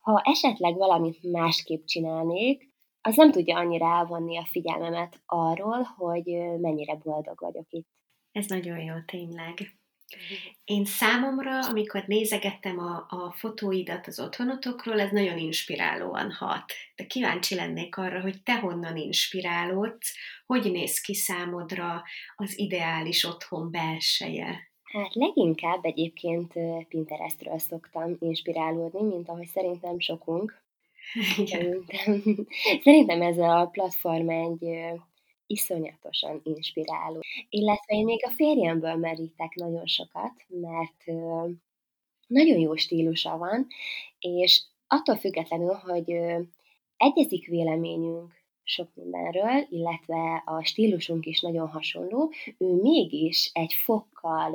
ha 0.00 0.22
esetleg 0.24 0.74
valamit 0.74 1.32
másképp 1.32 1.84
csinálnék, 1.84 2.70
az 3.00 3.16
nem 3.16 3.30
tudja 3.30 3.56
annyira 3.56 3.86
elvonni 3.86 4.38
a 4.38 4.46
figyelmemet 4.50 5.20
arról, 5.26 5.82
hogy 5.96 6.24
mennyire 6.60 6.94
boldog 6.94 7.40
vagyok 7.40 7.66
itt. 7.68 7.88
Ez 8.32 8.46
nagyon 8.46 8.78
jó, 8.78 8.94
tényleg. 9.06 9.76
Én 10.64 10.84
számomra, 10.84 11.68
amikor 11.68 12.04
nézegettem 12.06 12.78
a, 12.78 13.06
a 13.08 13.34
fotóidat 13.36 14.06
az 14.06 14.20
otthonotokról, 14.20 15.00
ez 15.00 15.10
nagyon 15.10 15.38
inspirálóan 15.38 16.30
hat. 16.32 16.72
De 16.96 17.06
kíváncsi 17.06 17.54
lennék 17.54 17.96
arra, 17.96 18.20
hogy 18.20 18.42
te 18.42 18.58
honnan 18.58 18.96
inspirálódsz, 18.96 20.14
hogy 20.46 20.70
néz 20.70 21.00
ki 21.00 21.14
számodra 21.14 22.02
az 22.36 22.58
ideális 22.58 23.24
otthon 23.24 23.70
belseje? 23.70 24.70
Hát 24.82 25.14
leginkább 25.14 25.84
egyébként 25.84 26.52
Pinterestről 26.88 27.58
szoktam 27.58 28.16
inspirálódni, 28.18 29.02
mint 29.02 29.28
ahogy 29.28 29.46
szerintem 29.46 29.98
sokunk. 29.98 30.60
Szerintem, 31.46 32.22
szerintem 32.82 33.22
ez 33.22 33.38
a 33.38 33.68
platform 33.72 34.28
egy 34.28 34.64
iszonyatosan 35.46 36.40
inspiráló. 36.44 37.20
Illetve 37.48 37.94
én 37.94 38.04
még 38.04 38.24
a 38.24 38.30
férjemből 38.30 38.94
merítek 38.94 39.54
nagyon 39.54 39.86
sokat, 39.86 40.32
mert 40.48 41.04
nagyon 42.26 42.58
jó 42.58 42.76
stílusa 42.76 43.38
van, 43.38 43.66
és 44.18 44.62
attól 44.86 45.16
függetlenül, 45.16 45.74
hogy 45.74 46.10
egyezik 46.96 47.46
véleményünk 47.46 48.40
sok 48.62 48.88
mindenről, 48.94 49.66
illetve 49.70 50.42
a 50.46 50.64
stílusunk 50.64 51.26
is 51.26 51.40
nagyon 51.40 51.68
hasonló, 51.68 52.32
ő 52.58 52.74
mégis 52.74 53.50
egy 53.52 53.72
fokkal 53.72 54.52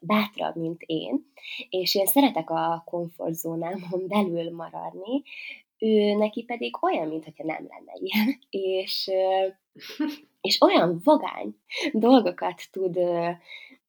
bátrabb, 0.00 0.56
mint 0.56 0.82
én, 0.82 1.32
és 1.68 1.94
én 1.94 2.06
szeretek 2.06 2.50
a 2.50 2.82
komfortzónámon 2.84 4.06
belül 4.08 4.54
maradni, 4.54 5.22
ő 5.78 6.14
neki 6.14 6.44
pedig 6.44 6.82
olyan, 6.82 7.08
mintha 7.08 7.32
nem 7.36 7.66
lenne 7.68 7.92
ilyen, 8.00 8.38
és, 8.50 9.10
és 10.40 10.60
olyan 10.60 11.00
vagány 11.04 11.56
dolgokat 11.92 12.62
tud 12.70 12.98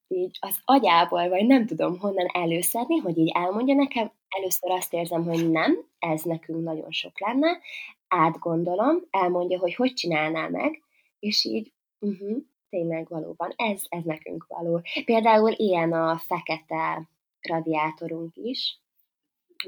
így 0.08 0.38
az 0.40 0.60
agyából, 0.66 1.30
vagy 1.30 1.46
nem 1.46 1.66
tudom 1.66 2.00
honnan 2.00 2.28
előszedni, 2.34 2.98
hogy 2.98 3.18
így 3.18 3.32
elmondja 3.34 3.76
nekem, 3.76 4.12
először 4.30 4.72
azt 4.72 4.94
érzem, 4.94 5.24
hogy 5.24 5.52
nem, 5.52 5.78
ez 6.00 6.22
nekünk 6.22 6.64
nagyon 6.64 6.92
sok 6.92 7.20
lenne, 7.20 7.60
átgondolom, 8.08 8.98
elmondja, 9.10 9.60
hogy 9.60 9.76
hogy 9.76 9.94
csinálná 9.94 10.48
meg, 10.48 10.82
és 11.20 11.46
így, 11.46 11.74
uh-huh, 12.00 12.38
tényleg 12.70 13.08
valóban, 13.10 13.54
ez, 13.56 13.82
ez 13.90 14.04
nekünk 14.04 14.46
való. 14.48 14.82
Például 15.06 15.52
ilyen 15.52 15.94
a 15.94 16.18
fekete 16.18 17.10
radiátorunk 17.42 18.36
is, 18.36 18.80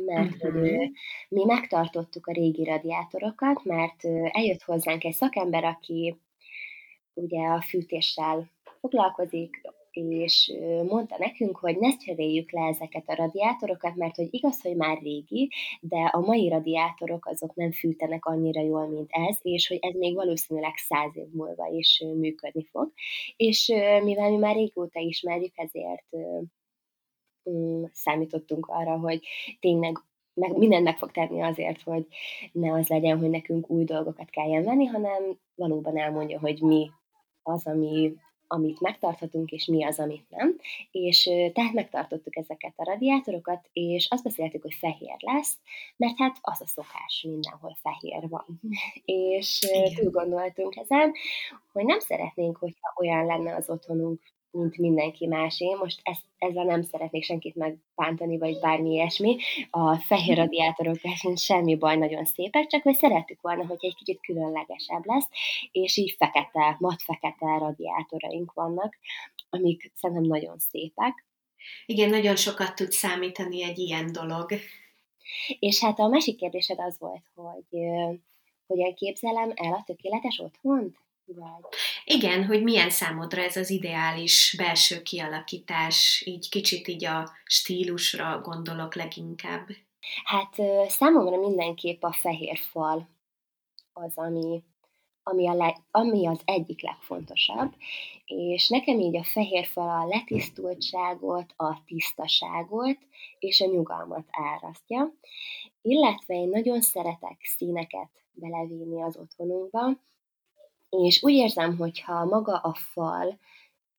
mert 0.06 0.44
uh-huh. 0.44 0.90
mi 1.30 1.46
megtartottuk 1.46 2.28
a 2.28 2.32
régi 2.32 2.64
radiátorokat, 2.64 3.64
mert 3.64 4.06
eljött 4.32 4.62
hozzánk 4.62 5.04
egy 5.04 5.14
szakember, 5.14 5.64
aki 5.64 6.16
ugye 7.14 7.48
a 7.48 7.62
fűtéssel 7.62 8.52
foglalkozik, 8.80 9.62
és 9.92 10.54
mondta 10.88 11.16
nekünk, 11.20 11.58
hogy 11.58 11.78
ne 11.78 11.98
cseréljük 11.98 12.52
le 12.52 12.68
ezeket 12.68 13.04
a 13.06 13.16
radiátorokat, 13.16 13.96
mert 13.96 14.16
hogy 14.16 14.28
igaz, 14.32 14.62
hogy 14.62 14.76
már 14.76 14.98
régi, 15.02 15.52
de 15.82 15.98
a 15.98 16.20
mai 16.20 16.50
radiátorok 16.50 17.26
azok 17.26 17.56
nem 17.56 17.72
fűtenek 17.72 18.26
annyira 18.26 18.62
jól, 18.62 18.88
mint 18.88 19.10
ez, 19.10 19.38
és 19.42 19.68
hogy 19.68 19.78
ez 19.82 19.94
még 19.94 20.16
valószínűleg 20.16 20.76
száz 20.76 21.18
év 21.18 21.28
múlva 21.32 21.68
is 21.68 22.04
működni 22.16 22.66
fog. 22.72 22.92
És 23.36 23.68
mivel 24.04 24.30
mi 24.30 24.38
már 24.38 24.56
régóta 24.56 25.00
ismerjük, 25.00 25.54
ezért 25.56 26.08
számítottunk 27.92 28.66
arra, 28.68 28.98
hogy 28.98 29.22
tényleg 29.60 30.04
meg, 30.40 30.58
mindent 30.58 30.84
meg 30.84 30.98
fog 30.98 31.12
tenni 31.12 31.42
azért, 31.42 31.82
hogy 31.82 32.08
ne 32.52 32.74
az 32.74 32.88
legyen, 32.88 33.20
hogy 33.20 33.30
nekünk 33.30 33.70
új 33.70 33.84
dolgokat 33.84 34.30
kelljen 34.30 34.64
venni, 34.64 34.86
hanem 34.86 35.38
valóban 35.56 35.98
elmondja, 35.98 36.40
hogy 36.40 36.62
mi 36.62 36.92
az, 37.44 37.68
ami, 37.68 38.14
amit 38.48 38.80
megtarthatunk, 38.80 39.52
és 39.52 39.66
mi 39.66 39.84
az, 39.84 40.00
amit 40.00 40.30
nem. 40.30 40.56
És 40.92 41.24
tehát 41.54 41.74
megtartottuk 41.74 42.38
ezeket 42.38 42.74
a 42.76 42.84
radiátorokat, 42.84 43.70
és 43.74 44.08
azt 44.10 44.24
beszéltük, 44.24 44.62
hogy 44.62 44.74
fehér 44.74 45.16
lesz, 45.20 45.58
mert 45.98 46.18
hát 46.18 46.38
az 46.42 46.62
a 46.62 46.68
szokás, 46.68 47.26
mindenhol 47.28 47.78
fehér 47.82 48.30
van. 48.30 48.62
és 49.06 49.60
túl 49.96 50.12
gondoltunk 50.12 50.76
ezen, 50.76 51.12
hogy 51.72 51.86
nem 51.86 52.00
szeretnénk, 52.00 52.58
hogyha 52.58 52.94
olyan 52.98 53.26
lenne 53.26 53.56
az 53.56 53.70
otthonunk, 53.70 54.22
mint 54.52 54.78
mindenki 54.78 55.28
másé. 55.28 55.74
Most 55.74 56.00
ezt, 56.04 56.24
ezzel 56.38 56.64
nem 56.64 56.82
szeretnék 56.82 57.24
senkit 57.24 57.56
megbántani, 57.56 58.38
vagy 58.38 58.60
bármi 58.60 58.90
ilyesmi. 58.90 59.38
A 59.70 59.96
fehér 59.96 60.32
mhm. 60.32 60.40
radiátorok 60.40 60.98
sincs 61.16 61.40
semmi 61.40 61.76
baj, 61.76 61.98
nagyon 61.98 62.26
szépek, 62.26 62.68
csak 62.68 62.82
hogy 62.84 62.96
szerettük 62.96 63.42
volna, 63.42 63.66
hogy 63.66 63.78
egy 63.82 63.96
kicsit 63.96 64.22
különlegesebb 64.22 65.06
lesz, 65.06 65.28
és 65.72 65.98
így 65.98 66.16
fekete, 66.18 66.76
mat 66.80 67.02
fekete 67.02 67.58
radiátoraink 67.58 68.54
vannak, 68.54 68.98
amik 69.50 69.92
szerintem 69.96 70.26
nagyon 70.26 70.58
szépek. 70.58 71.28
Igen, 71.86 72.10
nagyon 72.10 72.36
sokat 72.36 72.76
tud 72.76 72.92
számítani 72.92 73.64
egy 73.64 73.78
ilyen 73.78 74.12
dolog. 74.12 74.52
És 75.60 75.80
hát 75.80 76.00
a 76.00 76.08
másik 76.08 76.38
kérdésed 76.38 76.80
az 76.80 76.96
volt, 77.00 77.24
hogy 77.36 77.82
hogyan 78.68 78.94
képzelem 78.94 79.52
el 79.56 79.74
a 79.74 79.84
tökéletes 79.86 80.40
otthont? 80.40 80.98
Vagy... 81.26 81.64
Igen, 82.14 82.46
hogy 82.46 82.64
milyen 82.64 82.90
számodra 82.90 83.42
ez 83.42 83.58
az 83.58 83.70
ideális 83.70 84.56
belső 84.58 85.02
kialakítás, 85.02 86.24
így 86.26 86.50
kicsit 86.50 86.88
így 86.88 87.06
a 87.06 87.30
stílusra 87.44 88.42
gondolok 88.42 88.96
leginkább. 88.96 89.68
Hát 90.24 90.56
számomra 90.88 91.38
mindenképp 91.38 92.04
a 92.04 92.12
fehér 92.12 92.58
fal 92.58 93.10
az, 93.94 94.18
ami, 94.18 94.64
ami, 95.24 95.48
a 95.48 95.54
leg, 95.54 95.76
ami 95.92 96.28
az 96.28 96.42
egyik 96.46 96.82
legfontosabb, 96.82 97.74
és 98.26 98.68
nekem 98.68 99.00
így 99.00 99.18
a 99.18 99.24
fehér 99.24 99.66
fal 99.66 99.90
a 99.90 100.08
letisztultságot, 100.08 101.54
a 101.56 101.84
tisztaságot 101.86 102.98
és 103.40 103.62
a 103.62 103.66
nyugalmat 103.66 104.28
árasztja, 104.32 105.14
illetve 105.82 106.34
én 106.34 106.50
nagyon 106.50 106.82
szeretek 106.82 107.38
színeket 107.58 108.10
belevinni 108.32 109.02
az 109.02 109.18
otthonunkba, 109.18 110.08
és 110.90 111.24
úgy 111.24 111.34
érzem, 111.34 111.78
hogy 111.78 112.00
ha 112.00 112.26
maga 112.26 112.58
a 112.58 112.74
fal 112.74 113.40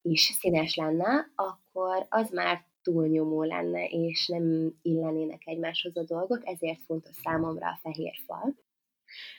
is 0.03 0.21
színes 0.21 0.75
lenne, 0.75 1.33
akkor 1.35 2.07
az 2.09 2.31
már 2.31 2.65
túlnyomó 2.83 3.43
lenne, 3.43 3.85
és 3.85 4.27
nem 4.27 4.73
illenének 4.83 5.43
egymáshoz 5.45 5.97
a 5.97 6.05
dolgok, 6.05 6.41
ezért 6.45 6.81
fontos 6.87 7.17
számomra 7.23 7.67
a 7.67 7.79
fehér 7.83 8.15
fal. 8.27 8.55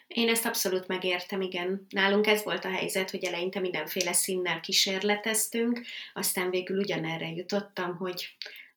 Én 0.08 0.30
ezt 0.30 0.46
abszolút 0.46 0.88
megértem, 0.88 1.42
igen. 1.42 1.86
Nálunk 1.90 2.28
ez 2.28 2.44
volt 2.44 2.66
a 2.66 2.72
helyzet, 2.72 3.12
hogy 3.12 3.24
eleinte 3.24 3.60
mindenféle 3.60 4.14
színnel 4.14 4.60
kísérleteztünk, 4.60 5.82
aztán 6.14 6.50
végül 6.50 6.80
ugyanerre 6.80 7.32
jutottam, 7.32 7.96
hogy 7.96 8.28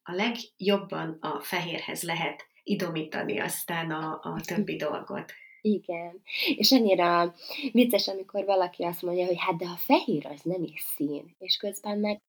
a 0.02 0.12
legjobban 0.12 1.18
a 1.20 1.40
fehérhez 1.40 2.02
lehet 2.02 2.46
idomítani 2.62 3.40
aztán 3.40 3.90
a, 3.90 4.20
a 4.22 4.40
többi 4.46 4.76
dolgot. 4.76 5.32
Igen. 5.66 6.22
És 6.56 6.72
annyira 6.72 7.34
vicces, 7.72 8.08
amikor 8.08 8.44
valaki 8.44 8.82
azt 8.82 9.02
mondja, 9.02 9.26
hogy 9.26 9.38
hát 9.38 9.56
de 9.56 9.64
a 9.64 9.76
fehér 9.76 10.26
az 10.26 10.40
nem 10.42 10.62
is 10.62 10.80
szín, 10.96 11.34
és 11.38 11.56
közben 11.56 11.98
meg 11.98 12.20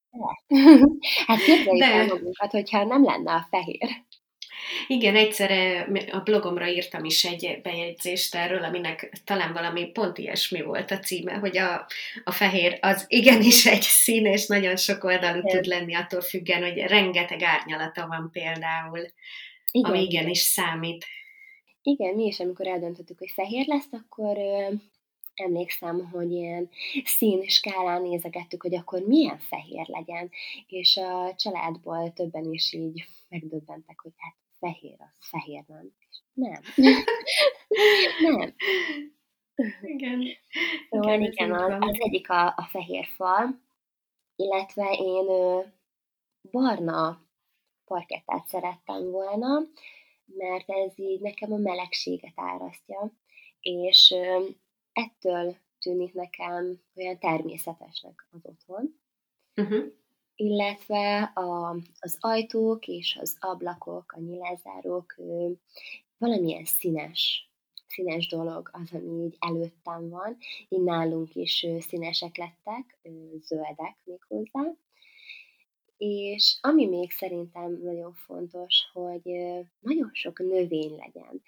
hát 1.27 1.43
képzeljük 1.43 1.83
de... 1.83 1.85
el 1.85 2.05
magunkat, 2.05 2.51
hogyha 2.51 2.83
nem 2.83 3.03
lenne 3.03 3.31
a 3.31 3.47
fehér. 3.49 4.03
Igen, 4.87 5.15
egyszer 5.15 5.51
a 6.11 6.19
blogomra 6.19 6.67
írtam 6.67 7.05
is 7.05 7.23
egy 7.23 7.59
bejegyzést 7.63 8.35
erről, 8.35 8.63
aminek 8.63 9.21
talán 9.23 9.53
valami 9.53 9.85
pont 9.85 10.17
ilyesmi 10.17 10.61
volt 10.61 10.91
a 10.91 10.99
címe, 10.99 11.33
hogy 11.33 11.57
a, 11.57 11.87
a 12.23 12.31
fehér 12.31 12.77
az 12.81 13.05
igenis 13.07 13.65
egy 13.65 13.81
szín, 13.81 14.25
és 14.25 14.47
nagyon 14.47 14.75
sok 14.75 15.03
oldalú 15.03 15.37
Igen. 15.37 15.55
tud 15.55 15.65
lenni 15.65 15.95
attól 15.95 16.21
függően, 16.21 16.61
hogy 16.61 16.77
rengeteg 16.77 17.41
árnyalata 17.41 18.07
van 18.07 18.29
például, 18.31 19.05
Igen. 19.71 19.91
ami 19.91 20.01
igenis 20.01 20.39
számít. 20.39 21.05
Igen, 21.87 22.15
mi 22.15 22.25
is, 22.25 22.39
amikor 22.39 22.67
eldöntöttük, 22.67 23.17
hogy 23.17 23.29
fehér 23.29 23.67
lesz, 23.67 23.91
akkor 23.91 24.37
ö, 24.37 24.73
emlékszem, 25.35 26.09
hogy 26.09 26.31
ilyen 26.31 26.69
szín 27.03 27.47
skálán 27.47 28.01
nézegettük, 28.01 28.61
hogy 28.61 28.75
akkor 28.75 29.01
milyen 29.01 29.37
fehér 29.37 29.87
legyen, 29.87 30.29
és 30.67 30.97
a 30.97 31.35
családból 31.35 32.13
többen 32.13 32.53
is 32.53 32.73
így 32.73 33.05
megdöbbentek, 33.29 33.99
hogy 33.99 34.11
hát 34.17 34.35
fehér 34.59 34.95
az, 34.97 35.27
fehér 35.29 35.63
nem. 35.67 35.91
És 36.09 36.21
nem. 36.33 36.61
nem. 38.35 38.55
Igen. 39.81 40.23
Szóval 40.89 41.13
igen, 41.13 41.31
igen 41.31 41.51
az, 41.51 41.75
az 41.79 41.97
egyik 41.99 42.29
a, 42.29 42.45
a 42.47 42.67
fehér 42.69 43.05
fal, 43.05 43.59
illetve 44.35 44.97
én 44.99 45.29
ö, 45.29 45.61
barna 46.51 47.25
parkettát 47.85 48.47
szerettem 48.47 49.11
volna, 49.11 49.59
mert 50.25 50.69
ez 50.69 50.99
így 50.99 51.21
nekem 51.21 51.51
a 51.51 51.57
melegséget 51.57 52.33
árasztja, 52.35 53.11
és 53.59 54.13
ettől 54.91 55.55
tűnik 55.79 56.13
nekem 56.13 56.81
olyan 56.95 57.19
természetesnek 57.19 58.27
az 58.31 58.39
otthon. 58.43 58.99
Uh-huh. 59.55 59.85
Illetve 60.35 61.21
a, 61.23 61.69
az 61.99 62.17
ajtók 62.19 62.87
és 62.87 63.17
az 63.21 63.37
ablakok, 63.39 64.11
a 64.11 64.19
nyilázárók 64.19 65.15
valamilyen 66.17 66.65
színes, 66.65 67.51
színes 67.87 68.27
dolog 68.27 68.69
az, 68.73 68.93
ami 68.93 69.23
így 69.23 69.35
előttem 69.39 70.09
van. 70.09 70.37
Így 70.69 70.83
nálunk 70.83 71.35
is 71.35 71.65
színesek 71.79 72.37
lettek, 72.37 72.99
zöldek 73.39 73.97
még 74.03 74.23
hozzá. 74.27 74.73
És 75.97 76.57
ami 76.61 76.87
még 76.87 77.11
szerintem 77.11 77.79
nagyon 77.83 78.13
fontos, 78.13 78.75
hogy 78.93 79.23
nagyon 79.79 80.09
sok 80.13 80.39
növény 80.39 80.95
legyen. 80.95 81.41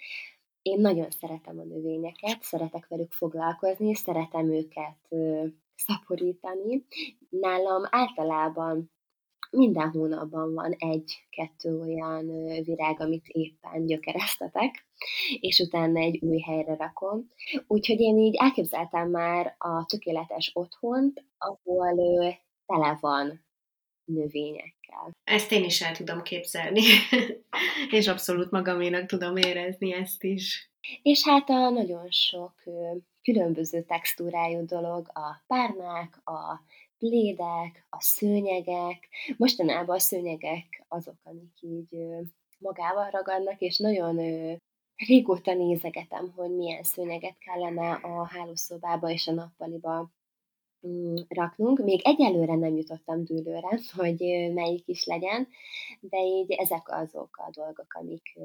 Én 0.62 0.80
nagyon 0.80 1.10
szeretem 1.10 1.60
a 1.60 1.64
növényeket, 1.64 2.42
szeretek 2.42 2.88
velük 2.88 3.12
foglalkozni, 3.12 3.96
szeretem 3.96 4.52
őket 4.52 4.98
szaporítani. 5.76 6.86
Nálam 7.30 7.84
általában 7.90 8.92
minden 9.52 9.90
hónapban 9.90 10.54
van 10.54 10.76
egy-kettő 10.78 11.80
olyan 11.80 12.28
virág, 12.64 13.00
amit 13.00 13.28
éppen 13.28 13.86
gyökeresztetek, 13.86 14.88
és 15.40 15.60
utána 15.60 16.00
egy 16.00 16.24
új 16.24 16.40
helyre 16.40 16.76
rakom. 16.76 17.28
Úgyhogy 17.68 18.00
én 18.00 18.18
így 18.18 18.36
elképzeltem 18.36 19.10
már 19.10 19.56
a 19.58 19.86
tökéletes 19.86 20.52
otthont, 20.54 21.24
ahol 21.38 21.96
tele 22.66 22.98
van 23.00 23.46
növényekkel. 24.08 25.12
Ezt 25.24 25.52
én 25.52 25.64
is 25.64 25.82
el 25.82 25.96
tudom 25.96 26.22
képzelni, 26.22 26.82
és 27.98 28.08
abszolút 28.08 28.52
magaménak 28.52 29.06
tudom 29.06 29.36
érezni 29.36 29.94
ezt 29.94 30.24
is. 30.24 30.72
És 31.02 31.24
hát 31.24 31.50
a 31.50 31.70
nagyon 31.70 32.12
sok 32.12 32.54
különböző 33.22 33.82
textúrájú 33.82 34.66
dolog, 34.66 35.12
a 35.14 35.44
párnák, 35.48 36.22
a 36.24 36.62
plédek, 36.98 37.86
a 37.90 38.02
szőnyegek. 38.02 39.08
Mostanában 39.38 39.96
a 39.96 40.00
szőnyegek 40.00 40.86
azok, 40.88 41.16
amik 41.24 41.62
így 41.62 41.98
magával 42.60 43.10
ragadnak, 43.10 43.60
és 43.60 43.78
nagyon 43.78 44.20
régóta 44.96 45.54
nézegetem, 45.54 46.34
hogy 46.36 46.56
milyen 46.56 46.84
szőnyeget 46.84 47.38
kellene 47.38 47.92
a 47.92 48.26
hálószobába 48.26 49.10
és 49.10 49.28
a 49.28 49.32
nappaliba 49.32 50.10
raknunk. 51.28 51.84
Még 51.84 52.02
egyelőre 52.04 52.56
nem 52.56 52.76
jutottam 52.76 53.24
dűlőre, 53.24 53.80
hogy 53.98 54.20
melyik 54.54 54.88
is 54.88 55.06
legyen, 55.06 55.48
de 56.00 56.18
így 56.18 56.52
ezek 56.52 56.90
azok 56.90 57.38
a 57.38 57.50
dolgok, 57.52 57.94
amik, 57.94 58.40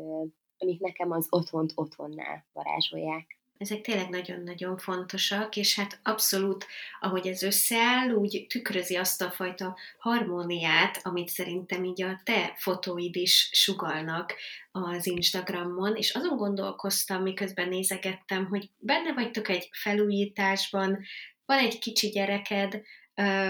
amik 0.59 0.81
nekem 0.81 1.11
az 1.11 1.27
otthont 1.31 1.73
otthonná 1.75 2.45
varázsolják. 2.53 3.41
Ezek 3.63 3.81
tényleg 3.81 4.09
nagyon-nagyon 4.09 4.77
fontosak, 4.79 5.57
és 5.57 5.75
hát 5.75 6.01
abszolút, 6.03 6.67
ahogy 7.01 7.27
ez 7.27 7.43
összeáll, 7.43 8.11
úgy 8.11 8.47
tükrözi 8.49 8.97
azt 8.97 9.23
a 9.23 9.31
fajta 9.31 9.77
harmóniát, 9.99 11.01
amit 11.03 11.29
szerintem 11.29 11.85
így 11.85 12.03
a 12.03 12.21
te 12.25 12.55
fotóid 12.57 13.17
is 13.17 13.49
sugalnak 13.53 14.35
az 14.73 15.07
Instagramon, 15.07 15.97
és 15.97 16.15
azon 16.15 16.37
gondolkoztam, 16.37 17.23
miközben 17.23 17.69
nézegettem, 17.69 18.47
hogy 18.47 18.71
benne 18.79 19.13
vagytok 19.13 19.49
egy 19.49 19.69
felújításban, 19.73 21.05
van 21.55 21.65
egy 21.65 21.79
kicsi 21.79 22.09
gyereked, 22.09 22.83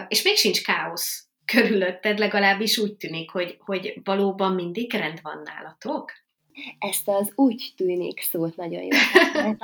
és 0.09 0.23
még 0.23 0.37
sincs 0.37 0.63
káosz 0.63 1.27
körülötted, 1.45 2.19
legalábbis 2.19 2.79
úgy 2.79 2.97
tűnik, 2.97 3.31
hogy, 3.31 3.57
hogy 3.59 4.01
valóban 4.05 4.55
mindig 4.55 4.93
rend 4.93 5.19
van 5.23 5.43
nálatok? 5.45 6.13
Ezt 6.79 7.09
az 7.09 7.33
úgy 7.35 7.73
tűnik 7.77 8.21
szót 8.21 8.57
nagyon 8.57 8.83
jól 8.83 9.59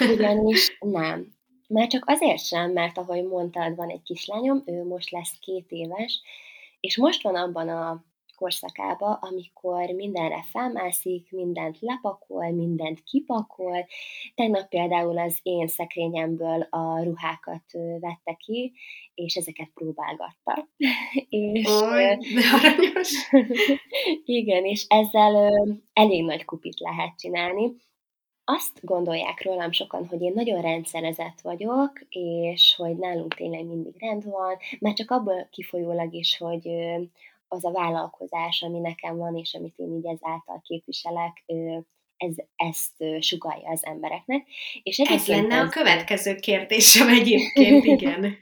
ugyanis 0.12 0.76
nem. 0.80 1.26
Már 1.68 1.86
csak 1.86 2.04
azért 2.06 2.44
sem, 2.44 2.72
mert 2.72 2.98
ahogy 2.98 3.24
mondtad, 3.24 3.76
van 3.76 3.88
egy 3.88 4.02
kislányom, 4.02 4.62
ő 4.66 4.84
most 4.84 5.10
lesz 5.10 5.38
két 5.40 5.66
éves, 5.68 6.20
és 6.80 6.96
most 6.96 7.22
van 7.22 7.34
abban 7.34 7.68
a 7.68 8.04
korszakába, 8.42 9.12
amikor 9.14 9.88
mindenre 9.88 10.44
felmászik, 10.50 11.30
mindent 11.30 11.76
lepakol, 11.80 12.50
mindent 12.50 13.02
kipakol. 13.02 13.86
Tegnap 14.34 14.68
például 14.68 15.18
az 15.18 15.38
én 15.42 15.68
szekrényemből 15.68 16.66
a 16.70 17.02
ruhákat 17.02 17.64
vette 18.00 18.34
ki, 18.34 18.72
és 19.14 19.34
ezeket 19.34 19.70
próbálgatta. 19.74 20.68
és, 21.28 21.66
Oly, 21.66 22.18
aranyos! 22.52 23.30
igen, 24.24 24.64
és 24.64 24.84
ezzel 24.88 25.52
elég 25.92 26.24
nagy 26.24 26.44
kupit 26.44 26.80
lehet 26.80 27.18
csinálni. 27.18 27.72
Azt 28.44 28.80
gondolják 28.80 29.44
rólam 29.44 29.72
sokan, 29.72 30.06
hogy 30.06 30.22
én 30.22 30.32
nagyon 30.34 30.60
rendszerezett 30.60 31.40
vagyok, 31.42 31.92
és 32.08 32.74
hogy 32.76 32.96
nálunk 32.96 33.34
tényleg 33.34 33.64
mindig 33.64 33.94
rend 33.98 34.24
van, 34.24 34.56
már 34.80 34.92
csak 34.92 35.10
abból 35.10 35.48
kifolyólag 35.50 36.14
is, 36.14 36.36
hogy 36.36 36.68
az 37.52 37.64
a 37.64 37.70
vállalkozás, 37.70 38.62
ami 38.62 38.78
nekem 38.78 39.16
van, 39.16 39.36
és 39.36 39.54
amit 39.54 39.76
én 39.76 39.92
így 39.92 40.06
ezáltal 40.06 40.60
képviselek, 40.64 41.44
ez, 42.16 42.34
ezt 42.56 43.22
sugalja 43.24 43.70
az 43.70 43.84
embereknek. 43.84 44.46
És 44.82 44.98
ez 44.98 45.26
lenne 45.26 45.56
ez... 45.56 45.66
a 45.66 45.68
következő 45.68 46.34
kérdésem 46.34 47.08
egyébként, 47.08 47.84
igen. 47.84 48.24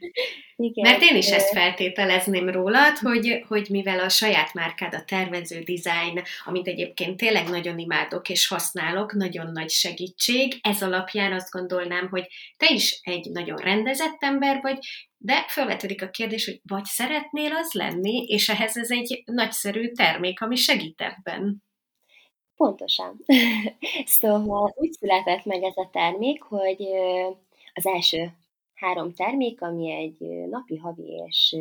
igen. 0.55 0.91
Mert 0.91 1.01
én 1.01 1.15
is 1.15 1.29
ezt 1.29 1.49
feltételezném 1.49 2.49
rólad, 2.49 2.97
hogy, 2.97 3.43
hogy 3.47 3.67
mivel 3.69 3.99
a 3.99 4.09
saját 4.09 4.53
márkád, 4.53 4.93
a 4.93 5.03
tervező 5.03 5.59
design, 5.59 6.21
amit 6.45 6.67
egyébként 6.67 7.17
tényleg 7.17 7.49
nagyon 7.49 7.79
imádok 7.79 8.29
és 8.29 8.47
használok, 8.47 9.13
nagyon 9.13 9.51
nagy 9.51 9.69
segítség, 9.69 10.53
ez 10.61 10.83
alapján 10.83 11.33
azt 11.33 11.51
gondolnám, 11.51 12.07
hogy 12.09 12.27
te 12.57 12.73
is 12.73 12.99
egy 13.03 13.29
nagyon 13.31 13.57
rendezett 13.57 14.17
ember 14.19 14.59
vagy, 14.61 14.77
de 15.23 15.45
felvetődik 15.47 16.01
a 16.01 16.09
kérdés, 16.09 16.45
hogy 16.45 16.61
vagy 16.63 16.83
szeretnél 16.83 17.55
az 17.55 17.71
lenni, 17.71 18.23
és 18.27 18.49
ehhez 18.49 18.77
ez 18.77 18.91
egy 18.91 19.23
nagyszerű 19.25 19.91
termék, 19.91 20.41
ami 20.41 20.55
segít 20.55 21.01
ebben. 21.01 21.63
Pontosan. 22.55 23.19
szóval 24.19 24.73
úgy 24.75 24.91
született 24.91 25.45
meg 25.45 25.63
ez 25.63 25.77
a 25.77 25.89
termék, 25.91 26.41
hogy 26.41 26.81
az 27.73 27.85
első 27.85 28.31
három 28.73 29.13
termék, 29.13 29.61
ami 29.61 29.91
egy 29.91 30.47
napi, 30.49 30.77
havi 30.77 31.23
és 31.27 31.55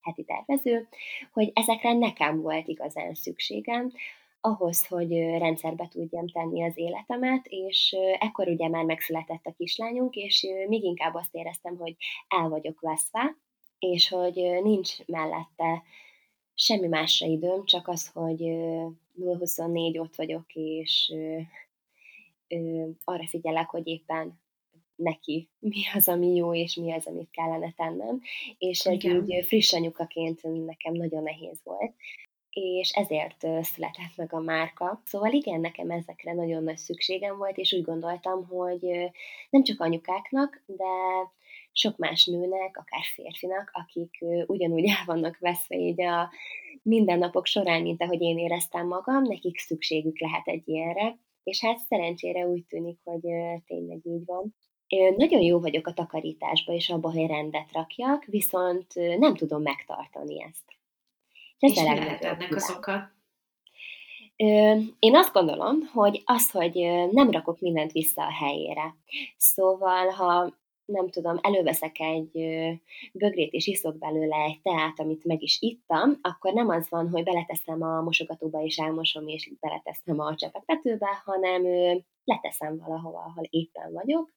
heti 0.00 0.24
tervező, 0.24 0.88
hogy 1.32 1.50
ezekre 1.54 1.92
nekem 1.92 2.40
volt 2.40 2.68
igazán 2.68 3.14
szükségem, 3.14 3.92
ahhoz, 4.40 4.86
hogy 4.86 5.18
rendszerbe 5.18 5.88
tudjam 5.88 6.28
tenni 6.28 6.62
az 6.62 6.72
életemet, 6.76 7.46
és 7.46 7.96
ekkor 8.18 8.48
ugye 8.48 8.68
már 8.68 8.84
megszületett 8.84 9.44
a 9.44 9.54
kislányunk, 9.56 10.14
és 10.14 10.46
még 10.68 10.82
inkább 10.82 11.14
azt 11.14 11.34
éreztem, 11.34 11.76
hogy 11.76 11.96
el 12.28 12.48
vagyok 12.48 12.80
veszve, 12.80 13.36
és 13.78 14.08
hogy 14.08 14.34
nincs 14.62 15.06
mellette 15.06 15.82
semmi 16.54 16.86
másra 16.86 17.26
időm, 17.26 17.64
csak 17.64 17.88
az, 17.88 18.08
hogy 18.08 18.40
0-24 19.20 20.00
ott 20.00 20.14
vagyok, 20.14 20.54
és 20.54 21.14
arra 23.04 23.26
figyelek, 23.26 23.70
hogy 23.70 23.86
éppen 23.86 24.40
neki 24.94 25.48
mi 25.58 25.80
az, 25.94 26.08
ami 26.08 26.34
jó, 26.34 26.54
és 26.54 26.74
mi 26.74 26.92
az, 26.92 27.06
amit 27.06 27.30
kellene 27.30 27.72
tennem. 27.76 28.20
És 28.58 28.80
egy 28.80 29.08
úgy 29.08 29.44
friss 29.46 29.72
anyukaként 29.72 30.42
nekem 30.42 30.92
nagyon 30.92 31.22
nehéz 31.22 31.60
volt 31.64 31.94
és 32.60 32.90
ezért 32.90 33.46
született 33.62 34.16
meg 34.16 34.32
a 34.32 34.40
márka. 34.40 35.02
Szóval 35.04 35.32
igen, 35.32 35.60
nekem 35.60 35.90
ezekre 35.90 36.32
nagyon 36.32 36.62
nagy 36.62 36.76
szükségem 36.76 37.36
volt, 37.36 37.56
és 37.56 37.72
úgy 37.72 37.82
gondoltam, 37.82 38.46
hogy 38.46 39.10
nem 39.50 39.62
csak 39.62 39.80
anyukáknak, 39.80 40.62
de 40.66 40.84
sok 41.72 41.96
más 41.96 42.24
nőnek, 42.24 42.76
akár 42.76 43.04
férfinak, 43.14 43.70
akik 43.72 44.24
ugyanúgy 44.46 44.84
el 44.88 45.04
vannak 45.06 45.38
veszve 45.38 45.76
így 45.76 46.02
a 46.02 46.30
mindennapok 46.82 47.46
során, 47.46 47.82
mint 47.82 48.02
ahogy 48.02 48.20
én 48.20 48.38
éreztem 48.38 48.86
magam, 48.86 49.22
nekik 49.22 49.58
szükségük 49.58 50.20
lehet 50.20 50.46
egy 50.46 50.68
ilyenre, 50.68 51.18
és 51.42 51.60
hát 51.60 51.78
szerencsére 51.78 52.46
úgy 52.46 52.64
tűnik, 52.64 52.98
hogy 53.04 53.22
tényleg 53.66 54.00
így 54.02 54.24
van. 54.24 54.54
Nagyon 55.16 55.40
jó 55.40 55.60
vagyok 55.60 55.86
a 55.86 55.92
takarításba 55.92 56.72
és 56.72 56.90
abban, 56.90 57.12
hogy 57.12 57.26
rendet 57.26 57.72
rakjak, 57.72 58.24
viszont 58.24 58.94
nem 59.18 59.34
tudom 59.34 59.62
megtartani 59.62 60.42
ezt. 60.42 60.75
Ez 61.58 61.70
és 61.70 61.80
mi 61.80 61.84
lehet 61.84 62.24
ennek 62.24 62.54
az 62.54 62.74
oka? 62.76 63.14
Én 64.98 65.16
azt 65.16 65.32
gondolom, 65.32 65.76
hogy 65.92 66.22
az, 66.24 66.50
hogy 66.50 66.74
nem 67.10 67.30
rakok 67.30 67.60
mindent 67.60 67.92
vissza 67.92 68.22
a 68.22 68.32
helyére. 68.32 68.94
Szóval, 69.36 70.08
ha 70.08 70.54
nem 70.84 71.10
tudom, 71.10 71.38
előveszek 71.42 72.00
egy 72.00 72.30
bögrét 73.12 73.52
és 73.52 73.66
iszok 73.66 73.98
belőle 73.98 74.36
egy 74.36 74.60
teát, 74.62 75.00
amit 75.00 75.24
meg 75.24 75.42
is 75.42 75.56
ittam, 75.60 76.18
akkor 76.22 76.52
nem 76.52 76.68
az 76.68 76.88
van, 76.88 77.08
hogy 77.08 77.22
beleteszem 77.22 77.82
a 77.82 78.02
mosogatóba 78.02 78.62
és 78.62 78.76
elmosom, 78.76 79.28
és 79.28 79.50
beleteszem 79.60 80.20
a 80.20 80.34
csepegtetőbe, 80.34 81.22
hanem 81.24 81.62
leteszem 82.24 82.78
valahova, 82.78 83.18
ahol 83.18 83.44
éppen 83.50 83.92
vagyok, 83.92 84.32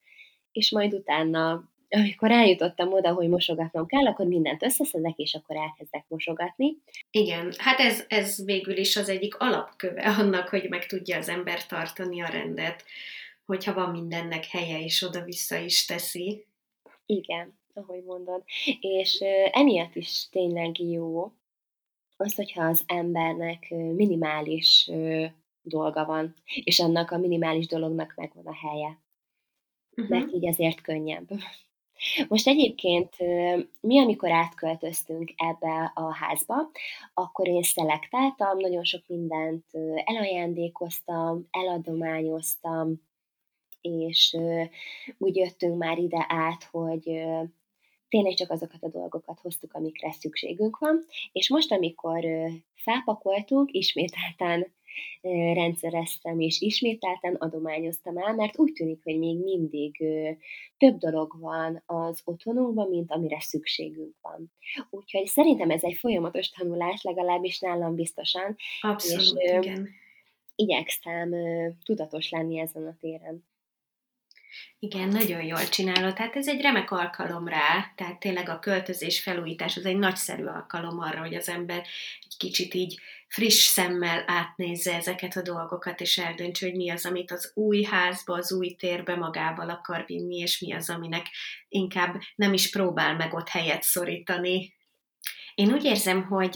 és 0.52 0.70
majd 0.70 0.94
utána 0.94 1.68
amikor 1.90 2.30
eljutottam 2.30 2.92
oda, 2.92 3.12
hogy 3.12 3.28
mosogatnom 3.28 3.86
kell, 3.86 4.06
akkor 4.06 4.26
mindent 4.26 4.62
összeszedek, 4.62 5.16
és 5.16 5.34
akkor 5.34 5.56
elkezdek 5.56 6.04
mosogatni. 6.08 6.76
Igen, 7.10 7.54
hát 7.58 7.78
ez, 7.78 8.04
ez 8.08 8.44
végül 8.44 8.76
is 8.76 8.96
az 8.96 9.08
egyik 9.08 9.36
alapköve 9.36 10.02
annak, 10.02 10.48
hogy 10.48 10.68
meg 10.68 10.86
tudja 10.86 11.16
az 11.16 11.28
ember 11.28 11.66
tartani 11.66 12.22
a 12.22 12.28
rendet, 12.28 12.84
hogyha 13.44 13.74
van 13.74 13.90
mindennek 13.90 14.44
helye, 14.44 14.80
és 14.80 15.02
oda-vissza 15.02 15.56
is 15.56 15.84
teszi. 15.84 16.44
Igen, 17.06 17.58
ahogy 17.74 18.04
mondod. 18.04 18.42
És 18.80 19.18
emiatt 19.50 19.94
is 19.94 20.28
tényleg 20.28 20.80
jó 20.80 21.32
az, 22.16 22.34
hogyha 22.34 22.64
az 22.64 22.82
embernek 22.86 23.70
minimális 23.70 24.90
dolga 25.62 26.04
van, 26.04 26.34
és 26.44 26.78
annak 26.78 27.10
a 27.10 27.18
minimális 27.18 27.66
dolognak 27.66 28.12
megvan 28.16 28.46
a 28.46 28.54
helye. 28.54 28.98
Uh-huh. 29.96 30.08
Mert 30.08 30.32
így 30.32 30.46
azért 30.46 30.80
könnyebb. 30.80 31.28
Most 32.28 32.46
egyébként 32.46 33.16
mi, 33.80 33.98
amikor 33.98 34.30
átköltöztünk 34.30 35.32
ebbe 35.36 35.92
a 35.94 36.14
házba, 36.14 36.54
akkor 37.14 37.48
én 37.48 37.62
szelektáltam, 37.62 38.58
nagyon 38.58 38.84
sok 38.84 39.02
mindent 39.06 39.64
elajándékoztam, 40.04 41.46
eladományoztam, 41.50 43.08
és 43.80 44.36
úgy 45.18 45.36
jöttünk 45.36 45.78
már 45.78 45.98
ide 45.98 46.24
át, 46.28 46.64
hogy 46.64 47.02
tényleg 48.08 48.34
csak 48.34 48.50
azokat 48.50 48.82
a 48.82 48.88
dolgokat 48.88 49.40
hoztuk, 49.40 49.74
amikre 49.74 50.12
szükségünk 50.12 50.78
van, 50.78 51.04
és 51.32 51.48
most, 51.48 51.72
amikor 51.72 52.24
felpakoltunk, 52.74 53.72
ismételten 53.72 54.72
rendszereztem, 55.54 56.40
és 56.40 56.60
ismételten 56.60 57.34
adományoztam 57.34 58.18
el, 58.18 58.34
mert 58.34 58.58
úgy 58.58 58.72
tűnik, 58.72 59.00
hogy 59.02 59.18
még 59.18 59.38
mindig 59.38 59.96
több 60.78 60.98
dolog 60.98 61.36
van 61.40 61.82
az 61.86 62.20
otthonunkban, 62.24 62.88
mint 62.88 63.12
amire 63.12 63.40
szükségünk 63.40 64.14
van. 64.20 64.52
Úgyhogy 64.90 65.26
szerintem 65.26 65.70
ez 65.70 65.82
egy 65.82 65.96
folyamatos 65.98 66.48
tanulás, 66.48 67.02
legalábbis 67.02 67.58
nálam 67.58 67.94
biztosan. 67.94 68.56
Abszolút, 68.80 69.38
és, 69.40 69.50
igen. 69.50 69.88
Igyekszem 70.54 71.34
tudatos 71.84 72.30
lenni 72.30 72.58
ezen 72.58 72.86
a 72.86 72.96
téren. 73.00 73.48
Igen, 74.78 75.08
nagyon 75.08 75.42
jól 75.42 75.68
csinálod. 75.68 76.14
Tehát 76.14 76.36
ez 76.36 76.48
egy 76.48 76.60
remek 76.60 76.90
alkalom 76.90 77.48
rá, 77.48 77.92
tehát 77.94 78.18
tényleg 78.18 78.48
a 78.48 78.58
költözés, 78.58 79.20
felújítás 79.20 79.76
az 79.76 79.84
egy 79.84 79.96
nagyszerű 79.96 80.44
alkalom 80.44 81.00
arra, 81.00 81.20
hogy 81.20 81.34
az 81.34 81.48
ember 81.48 81.78
egy 82.20 82.36
kicsit 82.38 82.74
így 82.74 83.00
friss 83.28 83.66
szemmel 83.66 84.24
átnézze 84.26 84.94
ezeket 84.94 85.36
a 85.36 85.42
dolgokat, 85.42 86.00
és 86.00 86.18
eldöntse, 86.18 86.66
hogy 86.66 86.74
mi 86.74 86.90
az, 86.90 87.06
amit 87.06 87.30
az 87.30 87.50
új 87.54 87.82
házba, 87.82 88.34
az 88.34 88.52
új 88.52 88.74
térbe 88.74 89.16
magával 89.16 89.70
akar 89.70 90.04
vinni, 90.06 90.36
és 90.36 90.58
mi 90.58 90.72
az, 90.72 90.90
aminek 90.90 91.26
inkább 91.68 92.20
nem 92.34 92.52
is 92.52 92.70
próbál 92.70 93.16
meg 93.16 93.34
ott 93.34 93.48
helyet 93.48 93.82
szorítani, 93.82 94.74
én 95.60 95.72
úgy 95.72 95.84
érzem, 95.84 96.22
hogy 96.22 96.50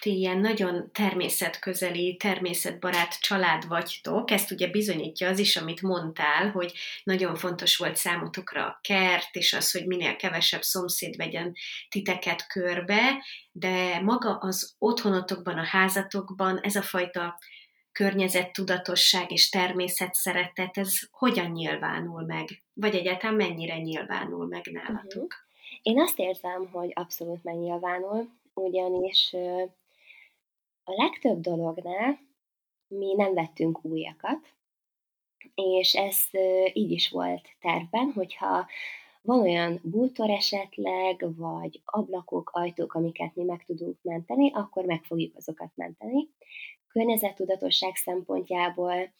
ti 0.00 0.16
ilyen 0.16 0.38
nagyon 0.38 0.90
természetközeli, 0.92 2.16
természetbarát 2.16 3.20
család 3.20 3.66
vagytok. 3.68 4.30
Ezt 4.30 4.50
ugye 4.50 4.70
bizonyítja 4.70 5.28
az 5.28 5.38
is, 5.38 5.56
amit 5.56 5.82
mondtál, 5.82 6.50
hogy 6.50 6.72
nagyon 7.04 7.34
fontos 7.34 7.76
volt 7.76 7.96
számotokra 7.96 8.64
a 8.66 8.78
kert, 8.82 9.34
és 9.34 9.52
az, 9.52 9.70
hogy 9.70 9.86
minél 9.86 10.16
kevesebb 10.16 10.62
szomszéd 10.62 11.16
vegyen 11.16 11.54
titeket 11.88 12.46
körbe, 12.46 13.24
de 13.52 14.00
maga 14.00 14.36
az 14.36 14.74
otthonotokban, 14.78 15.58
a 15.58 15.64
házatokban 15.64 16.58
ez 16.60 16.76
a 16.76 16.82
fajta 16.82 17.38
környezettudatosság 17.92 19.32
és 19.32 19.48
természetszeretet, 19.48 20.78
ez 20.78 20.92
hogyan 21.10 21.50
nyilvánul 21.50 22.24
meg? 22.24 22.62
Vagy 22.72 22.94
egyáltalán 22.94 23.36
mennyire 23.36 23.78
nyilvánul 23.78 24.46
meg 24.46 24.64
nálatok? 24.72 25.43
Én 25.84 26.00
azt 26.00 26.18
érzem, 26.18 26.68
hogy 26.72 26.90
abszolút 26.94 27.44
megnyilvánul, 27.44 28.28
ugyanis 28.54 29.32
a 30.84 30.92
legtöbb 30.92 31.40
dolognál 31.40 32.18
mi 32.86 33.14
nem 33.14 33.34
vettünk 33.34 33.84
újakat, 33.84 34.54
és 35.54 35.94
ez 35.94 36.16
így 36.72 36.90
is 36.90 37.10
volt 37.10 37.48
tervben, 37.60 38.12
hogyha 38.12 38.66
van 39.22 39.40
olyan 39.40 39.80
bútor 39.82 40.30
esetleg, 40.30 41.36
vagy 41.36 41.80
ablakok, 41.84 42.50
ajtók, 42.52 42.94
amiket 42.94 43.34
mi 43.34 43.44
meg 43.44 43.64
tudunk 43.64 43.98
menteni, 44.02 44.52
akkor 44.52 44.84
meg 44.84 45.02
fogjuk 45.02 45.36
azokat 45.36 45.70
menteni. 45.74 46.28
Környezettudatosság 46.88 47.96
szempontjából, 47.96 49.12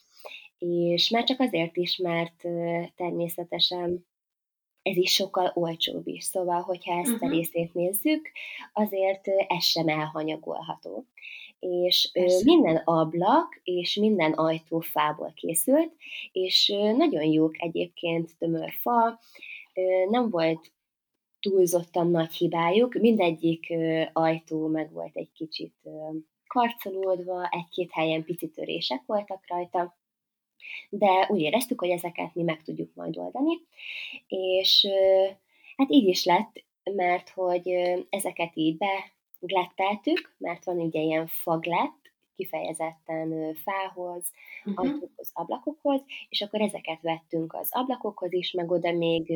és 0.58 1.08
már 1.08 1.24
csak 1.24 1.40
azért 1.40 1.76
is, 1.76 1.96
mert 1.96 2.42
természetesen 2.96 4.06
ez 4.84 4.96
is 4.96 5.12
sokkal 5.12 5.50
olcsóbb 5.54 6.06
is. 6.06 6.24
Szóval, 6.24 6.60
hogyha 6.60 6.98
ezt 6.98 7.12
uh-huh. 7.12 7.28
a 7.28 7.32
részét 7.32 7.74
nézzük, 7.74 8.30
azért 8.72 9.28
ez 9.48 9.64
sem 9.64 9.88
elhanyagolható. 9.88 11.06
És 11.58 12.10
Persze. 12.12 12.40
minden 12.44 12.76
ablak 12.76 13.60
és 13.64 13.94
minden 13.94 14.32
ajtó 14.32 14.80
fából 14.80 15.32
készült, 15.36 15.92
és 16.32 16.72
nagyon 16.96 17.24
jók 17.24 17.62
egyébként 17.62 18.38
tömör 18.38 18.70
fa, 18.80 19.20
nem 20.10 20.30
volt 20.30 20.72
túlzottan 21.40 22.10
nagy 22.10 22.34
hibájuk, 22.34 22.94
mindegyik 22.94 23.74
ajtó 24.12 24.66
meg 24.66 24.92
volt 24.92 25.16
egy 25.16 25.32
kicsit 25.32 25.74
karcolódva, 26.46 27.48
egy-két 27.50 27.92
helyen 27.92 28.24
pici 28.24 28.48
törések 28.48 29.02
voltak 29.06 29.44
rajta, 29.46 29.96
de 30.88 31.26
úgy 31.28 31.40
éreztük, 31.40 31.80
hogy 31.80 31.90
ezeket 31.90 32.34
mi 32.34 32.42
meg 32.42 32.62
tudjuk 32.62 32.94
majd 32.94 33.18
oldani, 33.18 33.60
és 34.26 34.86
hát 35.76 35.90
így 35.90 36.08
is 36.08 36.24
lett, 36.24 36.64
mert 36.82 37.28
hogy 37.28 37.68
ezeket 38.10 38.50
így 38.54 38.76
begletteltük, 38.76 40.34
mert 40.38 40.64
van 40.64 40.78
ugye 40.78 41.00
ilyen 41.00 41.26
faglett, 41.26 42.04
kifejezetten 42.36 43.54
fához, 43.54 44.32
uh-huh. 44.64 44.84
ajtókhoz, 44.84 45.30
ablakokhoz, 45.32 46.02
és 46.28 46.40
akkor 46.40 46.60
ezeket 46.60 47.00
vettünk 47.00 47.54
az 47.54 47.68
ablakokhoz 47.70 48.32
is, 48.32 48.52
meg 48.52 48.70
oda 48.70 48.92
még 48.92 49.32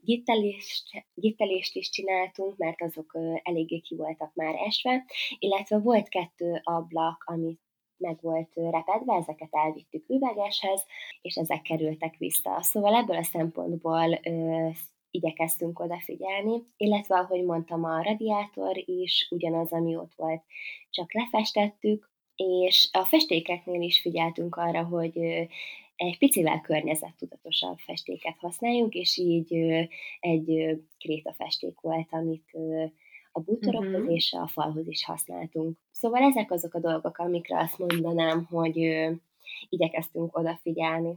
gittelést, 0.00 0.82
gittelést 1.14 1.74
is 1.74 1.90
csináltunk, 1.90 2.56
mert 2.56 2.82
azok 2.82 3.18
eléggé 3.42 3.78
ki 3.78 3.94
voltak 3.94 4.34
már 4.34 4.54
esve, 4.54 5.04
illetve 5.38 5.78
volt 5.78 6.08
kettő 6.08 6.60
ablak, 6.62 7.24
amit 7.26 7.60
meg 7.98 8.18
volt 8.20 8.54
repedve, 8.54 9.14
ezeket 9.14 9.48
elvittük 9.50 10.08
üvegeshez, 10.08 10.84
és 11.22 11.34
ezek 11.34 11.62
kerültek 11.62 12.16
vissza. 12.16 12.58
Szóval 12.60 12.94
ebből 12.94 13.16
a 13.16 13.22
szempontból 13.22 14.20
ö, 14.22 14.68
igyekeztünk 15.10 15.80
odafigyelni, 15.80 16.62
illetve 16.76 17.16
ahogy 17.16 17.44
mondtam, 17.44 17.84
a 17.84 18.02
radiátor 18.02 18.82
is 18.84 19.28
ugyanaz, 19.30 19.72
ami 19.72 19.96
ott 19.96 20.14
volt, 20.16 20.42
csak 20.90 21.14
lefestettük, 21.14 22.10
és 22.36 22.88
a 22.92 23.04
festékeknél 23.04 23.80
is 23.80 24.00
figyeltünk 24.00 24.56
arra, 24.56 24.84
hogy 24.84 25.18
egy 25.96 26.18
picivel 26.18 26.60
környezettudatosabb 26.60 27.78
festéket 27.78 28.36
használjunk, 28.38 28.94
és 28.94 29.16
így 29.16 29.54
egy 30.20 30.78
krétafesték 30.98 31.80
volt, 31.80 32.08
amit 32.10 32.50
a 33.38 33.42
bútorokhoz 33.44 34.00
uh-huh. 34.00 34.14
és 34.14 34.32
a 34.32 34.46
falhoz 34.46 34.88
is 34.88 35.04
használtunk. 35.04 35.78
Szóval 35.90 36.22
ezek 36.22 36.50
azok 36.50 36.74
a 36.74 36.80
dolgok, 36.80 37.18
amikre 37.18 37.58
azt 37.58 37.78
mondanám, 37.78 38.44
hogy 38.44 38.84
ö, 38.84 39.10
igyekeztünk 39.68 40.36
odafigyelni. 40.36 41.16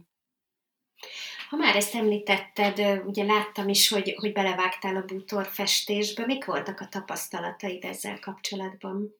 Ha 1.48 1.56
már 1.56 1.76
ezt 1.76 1.94
említetted, 1.94 3.02
ugye 3.06 3.24
láttam 3.24 3.68
is, 3.68 3.88
hogy, 3.88 4.14
hogy 4.14 4.32
belevágtál 4.32 4.96
a 4.96 5.04
bútorfestésbe. 5.04 6.26
Mik 6.26 6.44
voltak 6.44 6.80
a 6.80 6.88
tapasztalataid 6.88 7.84
ezzel 7.84 8.18
kapcsolatban? 8.18 9.14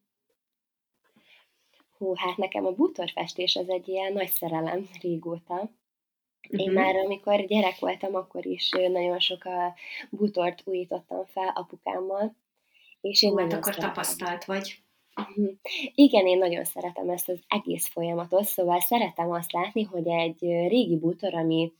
Hú, 1.98 2.14
hát 2.14 2.36
nekem 2.36 2.66
a 2.66 2.72
bútorfestés 2.72 3.56
az 3.56 3.68
egy 3.68 3.88
ilyen 3.88 4.12
nagy 4.12 4.30
szerelem 4.30 4.88
régóta. 5.00 5.54
Uh-huh. 5.54 6.66
Én 6.66 6.72
már 6.72 6.96
amikor 6.96 7.44
gyerek 7.46 7.78
voltam, 7.78 8.14
akkor 8.14 8.46
is 8.46 8.70
nagyon 8.70 9.18
sok 9.18 9.44
a 9.44 9.74
bútort 10.10 10.62
újítottam 10.64 11.24
fel 11.24 11.52
apukámmal, 11.54 12.34
és 13.02 13.22
én 13.22 13.38
hát 13.38 13.52
akkor 13.52 13.74
tapasztalt 13.74 14.44
vagy. 14.44 14.82
Mhm. 15.14 15.46
Igen, 15.94 16.26
én 16.26 16.38
nagyon 16.38 16.64
szeretem 16.64 17.08
ezt 17.08 17.28
az 17.28 17.40
egész 17.48 17.88
folyamatot, 17.88 18.44
szóval 18.44 18.80
szeretem 18.80 19.30
azt 19.30 19.52
látni, 19.52 19.82
hogy 19.82 20.06
egy 20.08 20.40
régi 20.40 20.98
bútor, 20.98 21.34
ami 21.34 21.72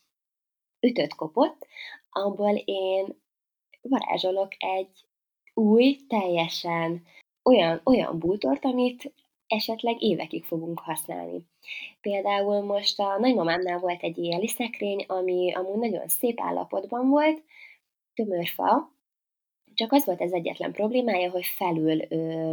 ütött 0.80 1.14
kopott, 1.14 1.66
abból 2.10 2.54
én 2.64 3.20
varázsolok 3.80 4.52
egy 4.58 5.06
új, 5.54 5.96
teljesen 6.08 7.02
olyan, 7.42 7.80
olyan 7.84 8.18
bútort, 8.18 8.64
amit 8.64 9.12
esetleg 9.46 10.02
évekig 10.02 10.44
fogunk 10.44 10.78
használni. 10.78 11.42
Például 12.00 12.60
most 12.60 12.98
a 12.98 13.18
nagymamámnál 13.18 13.78
volt 13.78 14.02
egy 14.02 14.18
éjjeli 14.18 14.48
szekrény, 14.48 15.04
ami 15.08 15.52
amúgy 15.54 15.78
nagyon 15.78 16.08
szép 16.08 16.40
állapotban 16.40 17.08
volt, 17.08 17.42
tömörfa, 18.14 18.92
csak 19.82 19.92
az 19.92 20.04
volt 20.04 20.20
az 20.20 20.32
egyetlen 20.32 20.72
problémája, 20.72 21.30
hogy 21.30 21.44
felül 21.44 22.00
ö, 22.08 22.52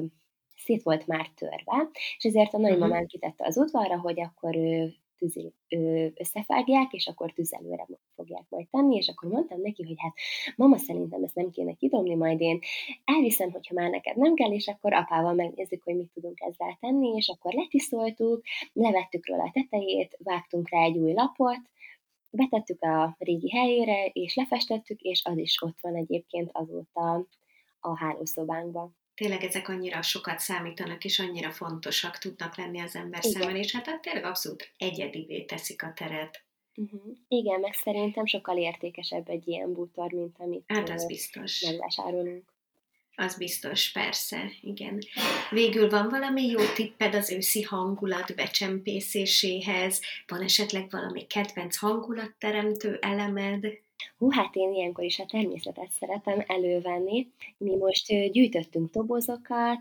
szét 0.55 0.83
volt 0.83 1.07
már 1.07 1.29
törve, 1.35 1.89
és 2.17 2.23
ezért 2.23 2.53
a 2.53 2.57
nagymamám 2.57 2.91
uh-huh. 2.91 3.07
kitette 3.07 3.45
az 3.45 3.57
udvarra, 3.57 3.99
hogy 3.99 4.21
akkor 4.21 4.55
ő 4.55 4.93
tűzi, 5.17 5.53
ö, 5.69 6.07
összevágják, 6.15 6.93
és 6.93 7.07
akkor 7.07 7.31
tüzelőre 7.31 7.87
fogják 8.15 8.45
majd 8.49 8.67
tenni, 8.69 8.95
és 8.95 9.07
akkor 9.07 9.29
mondtam 9.29 9.61
neki, 9.61 9.83
hogy 9.83 9.95
hát 9.97 10.13
mama 10.55 10.77
szerintem 10.77 11.23
ezt 11.23 11.35
nem 11.35 11.49
kéne 11.49 11.73
kidobni, 11.73 12.15
majd 12.15 12.41
én 12.41 12.59
elviszem, 13.05 13.51
hogyha 13.51 13.73
már 13.73 13.89
neked 13.89 14.17
nem 14.17 14.33
kell, 14.33 14.51
és 14.51 14.67
akkor 14.67 14.93
apával 14.93 15.33
megnézzük, 15.33 15.83
hogy 15.83 15.95
mit 15.95 16.11
tudunk 16.13 16.39
ezzel 16.39 16.77
tenni, 16.79 17.15
és 17.15 17.27
akkor 17.27 17.53
letiszoltuk, 17.53 18.43
levettük 18.73 19.27
róla 19.27 19.43
a 19.43 19.51
tetejét, 19.53 20.17
vágtunk 20.23 20.69
rá 20.69 20.83
egy 20.83 20.97
új 20.97 21.13
lapot, 21.13 21.61
betettük 22.29 22.81
a 22.81 23.15
régi 23.19 23.49
helyére, 23.49 24.05
és 24.05 24.35
lefestettük, 24.35 24.99
és 24.99 25.21
az 25.23 25.37
is 25.37 25.61
ott 25.61 25.77
van 25.81 25.95
egyébként 25.95 26.49
azóta 26.53 27.27
a 27.79 27.97
hálószobánkban. 27.97 28.97
Tényleg 29.15 29.43
ezek 29.43 29.69
annyira 29.69 30.01
sokat 30.01 30.39
számítanak, 30.39 31.03
és 31.03 31.19
annyira 31.19 31.51
fontosak 31.51 32.17
tudnak 32.17 32.57
lenni 32.57 32.79
az 32.79 32.95
ember 32.95 33.25
Igen. 33.25 33.41
szemben, 33.41 33.55
és 33.55 33.75
hát 33.75 34.01
tényleg 34.01 34.23
abszolút 34.23 34.73
egyedivé 34.77 35.43
teszik 35.43 35.83
a 35.83 35.93
teret. 35.93 36.43
Uh-huh. 36.75 37.15
Igen, 37.27 37.59
meg 37.59 37.73
szerintem 37.73 38.25
sokkal 38.25 38.57
értékesebb 38.57 39.29
egy 39.29 39.47
ilyen 39.47 39.73
bútor, 39.73 40.11
mint 40.11 40.35
amit 40.39 40.63
hát 40.67 40.89
az 40.89 41.05
biztos. 41.05 41.61
megvásárolunk. 41.61 42.53
Az 43.21 43.37
biztos, 43.37 43.91
persze, 43.91 44.51
igen. 44.61 44.99
Végül 45.49 45.89
van 45.89 46.09
valami 46.09 46.45
jó 46.45 46.59
tipped 46.75 47.15
az 47.15 47.31
őszi 47.31 47.61
hangulat 47.61 48.35
becsempészéséhez? 48.35 50.01
Van 50.27 50.41
esetleg 50.41 50.87
valami 50.89 51.27
kedvenc 51.27 51.77
hangulatteremtő 51.77 52.97
elemed? 53.01 53.65
Hú, 54.17 54.31
hát 54.31 54.55
én 54.55 54.73
ilyenkor 54.73 55.03
is 55.03 55.19
a 55.19 55.25
természetet 55.25 55.91
szeretem 55.91 56.43
elővenni. 56.47 57.27
Mi 57.57 57.75
most 57.75 58.31
gyűjtöttünk 58.31 58.91
tobozokat, 58.91 59.79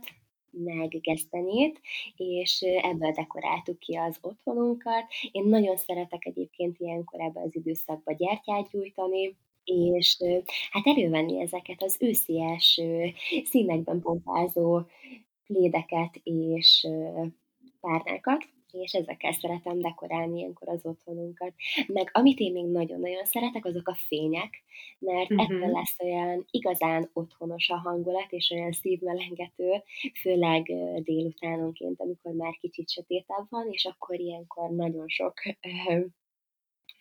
meg 0.51 1.01
gesztenét, 1.01 1.81
és 2.17 2.61
ebből 2.61 3.11
dekoráltuk 3.11 3.79
ki 3.79 3.97
az 3.97 4.19
otthonunkat. 4.21 5.05
Én 5.33 5.45
nagyon 5.45 5.77
szeretek 5.77 6.25
egyébként 6.25 6.79
ilyenkor 6.79 7.21
ebben 7.21 7.43
az 7.43 7.57
időszakban 7.57 8.17
gyertyát 8.17 8.71
gyújtani, 8.71 9.37
és 9.69 10.17
hát 10.71 10.87
elővenni 10.87 11.41
ezeket 11.41 11.83
az 11.83 11.97
őszies 12.01 12.81
színekben 13.45 14.01
pompázó 14.01 14.81
plédeket 15.47 16.21
és 16.23 16.87
párnákat, 17.81 18.49
és 18.73 18.93
ezekkel 18.93 19.33
szeretem 19.33 19.81
dekorálni 19.81 20.39
ilyenkor 20.39 20.69
az 20.69 20.87
otthonunkat. 20.87 21.53
Meg 21.87 22.11
amit 22.13 22.39
én 22.39 22.53
még 22.53 22.65
nagyon-nagyon 22.65 23.25
szeretek, 23.25 23.65
azok 23.65 23.89
a 23.89 23.99
fények, 24.07 24.63
mert 24.99 25.31
uh-huh. 25.31 25.43
ettől 25.43 25.71
lesz 25.71 25.97
olyan 25.99 26.47
igazán 26.51 27.11
otthonos 27.13 27.69
a 27.69 27.77
hangulat, 27.77 28.33
és 28.33 28.51
olyan 28.51 28.73
szívmelengető, 28.73 29.83
főleg 30.21 30.73
délutánonként, 31.03 32.01
amikor 32.01 32.33
már 32.33 32.57
kicsit 32.61 32.91
sötétebb 32.91 33.47
van, 33.49 33.69
és 33.71 33.85
akkor 33.85 34.21
ilyenkor 34.21 34.71
nagyon 34.71 35.09
sok 35.09 35.35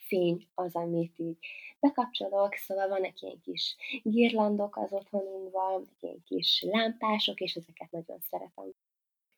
fény 0.07 0.47
az, 0.53 0.75
amit 0.75 1.19
így 1.19 1.37
bekapcsolok, 1.79 2.55
szóval 2.55 2.87
vannak 2.87 3.21
ilyen 3.21 3.39
kis 3.43 3.75
girlandok 4.03 4.77
az 4.77 4.91
otthonunkban, 4.91 5.87
ilyen 5.99 6.23
kis 6.25 6.63
lámpások, 6.71 7.39
és 7.39 7.53
ezeket 7.53 7.91
nagyon 7.91 8.19
szeretem. 8.29 8.65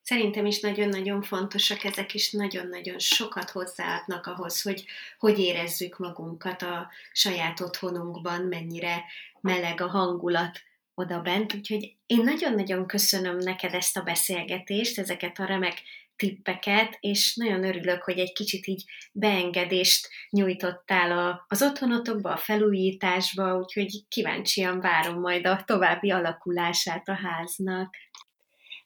Szerintem 0.02 0.46
is 0.46 0.60
nagyon-nagyon 0.60 1.22
fontosak, 1.22 1.84
ezek 1.84 2.14
is 2.14 2.32
nagyon-nagyon 2.32 2.98
sokat 2.98 3.50
hozzáadnak 3.50 4.26
ahhoz, 4.26 4.62
hogy 4.62 4.84
hogy 5.18 5.38
érezzük 5.38 5.98
magunkat 5.98 6.62
a 6.62 6.88
saját 7.12 7.60
otthonunkban, 7.60 8.42
mennyire 8.42 9.04
meleg 9.40 9.80
a 9.80 9.88
hangulat 9.88 10.60
oda 10.94 11.20
bent. 11.20 11.54
Úgyhogy 11.54 11.96
én 12.06 12.24
nagyon-nagyon 12.24 12.86
köszönöm 12.86 13.36
neked 13.36 13.74
ezt 13.74 13.96
a 13.96 14.02
beszélgetést, 14.02 14.98
ezeket 14.98 15.38
a 15.38 15.44
remek 15.44 15.82
tippeket, 16.20 16.96
és 17.00 17.36
nagyon 17.36 17.64
örülök, 17.64 18.02
hogy 18.02 18.18
egy 18.18 18.32
kicsit 18.32 18.66
így 18.66 18.84
beengedést 19.12 20.08
nyújtottál 20.30 21.18
a, 21.18 21.44
az 21.48 21.62
otthonotokba, 21.62 22.30
a 22.30 22.36
felújításba, 22.36 23.56
úgyhogy 23.56 24.04
kíváncsian 24.08 24.80
várom 24.80 25.20
majd 25.20 25.46
a 25.46 25.62
további 25.64 26.10
alakulását 26.10 27.08
a 27.08 27.12
háznak. 27.14 27.94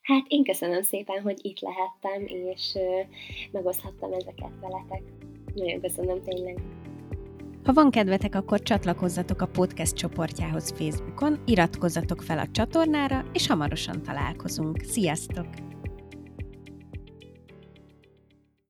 Hát 0.02 0.24
én 0.28 0.44
köszönöm 0.44 0.82
szépen, 0.82 1.22
hogy 1.22 1.38
itt 1.42 1.60
lehettem, 1.60 2.26
és 2.26 2.72
megoszthattam 3.52 4.12
ezeket 4.12 4.52
veletek. 4.60 5.02
Nagyon 5.54 5.80
köszönöm 5.80 6.22
tényleg. 6.22 6.58
Ha 7.64 7.72
van 7.72 7.90
kedvetek, 7.90 8.34
akkor 8.34 8.62
csatlakozzatok 8.62 9.40
a 9.40 9.46
podcast 9.46 9.94
csoportjához 9.94 10.70
Facebookon, 10.76 11.42
iratkozzatok 11.46 12.22
fel 12.22 12.38
a 12.38 12.48
csatornára, 12.50 13.24
és 13.32 13.46
hamarosan 13.46 14.02
találkozunk. 14.02 14.82
Sziasztok! 14.82 15.73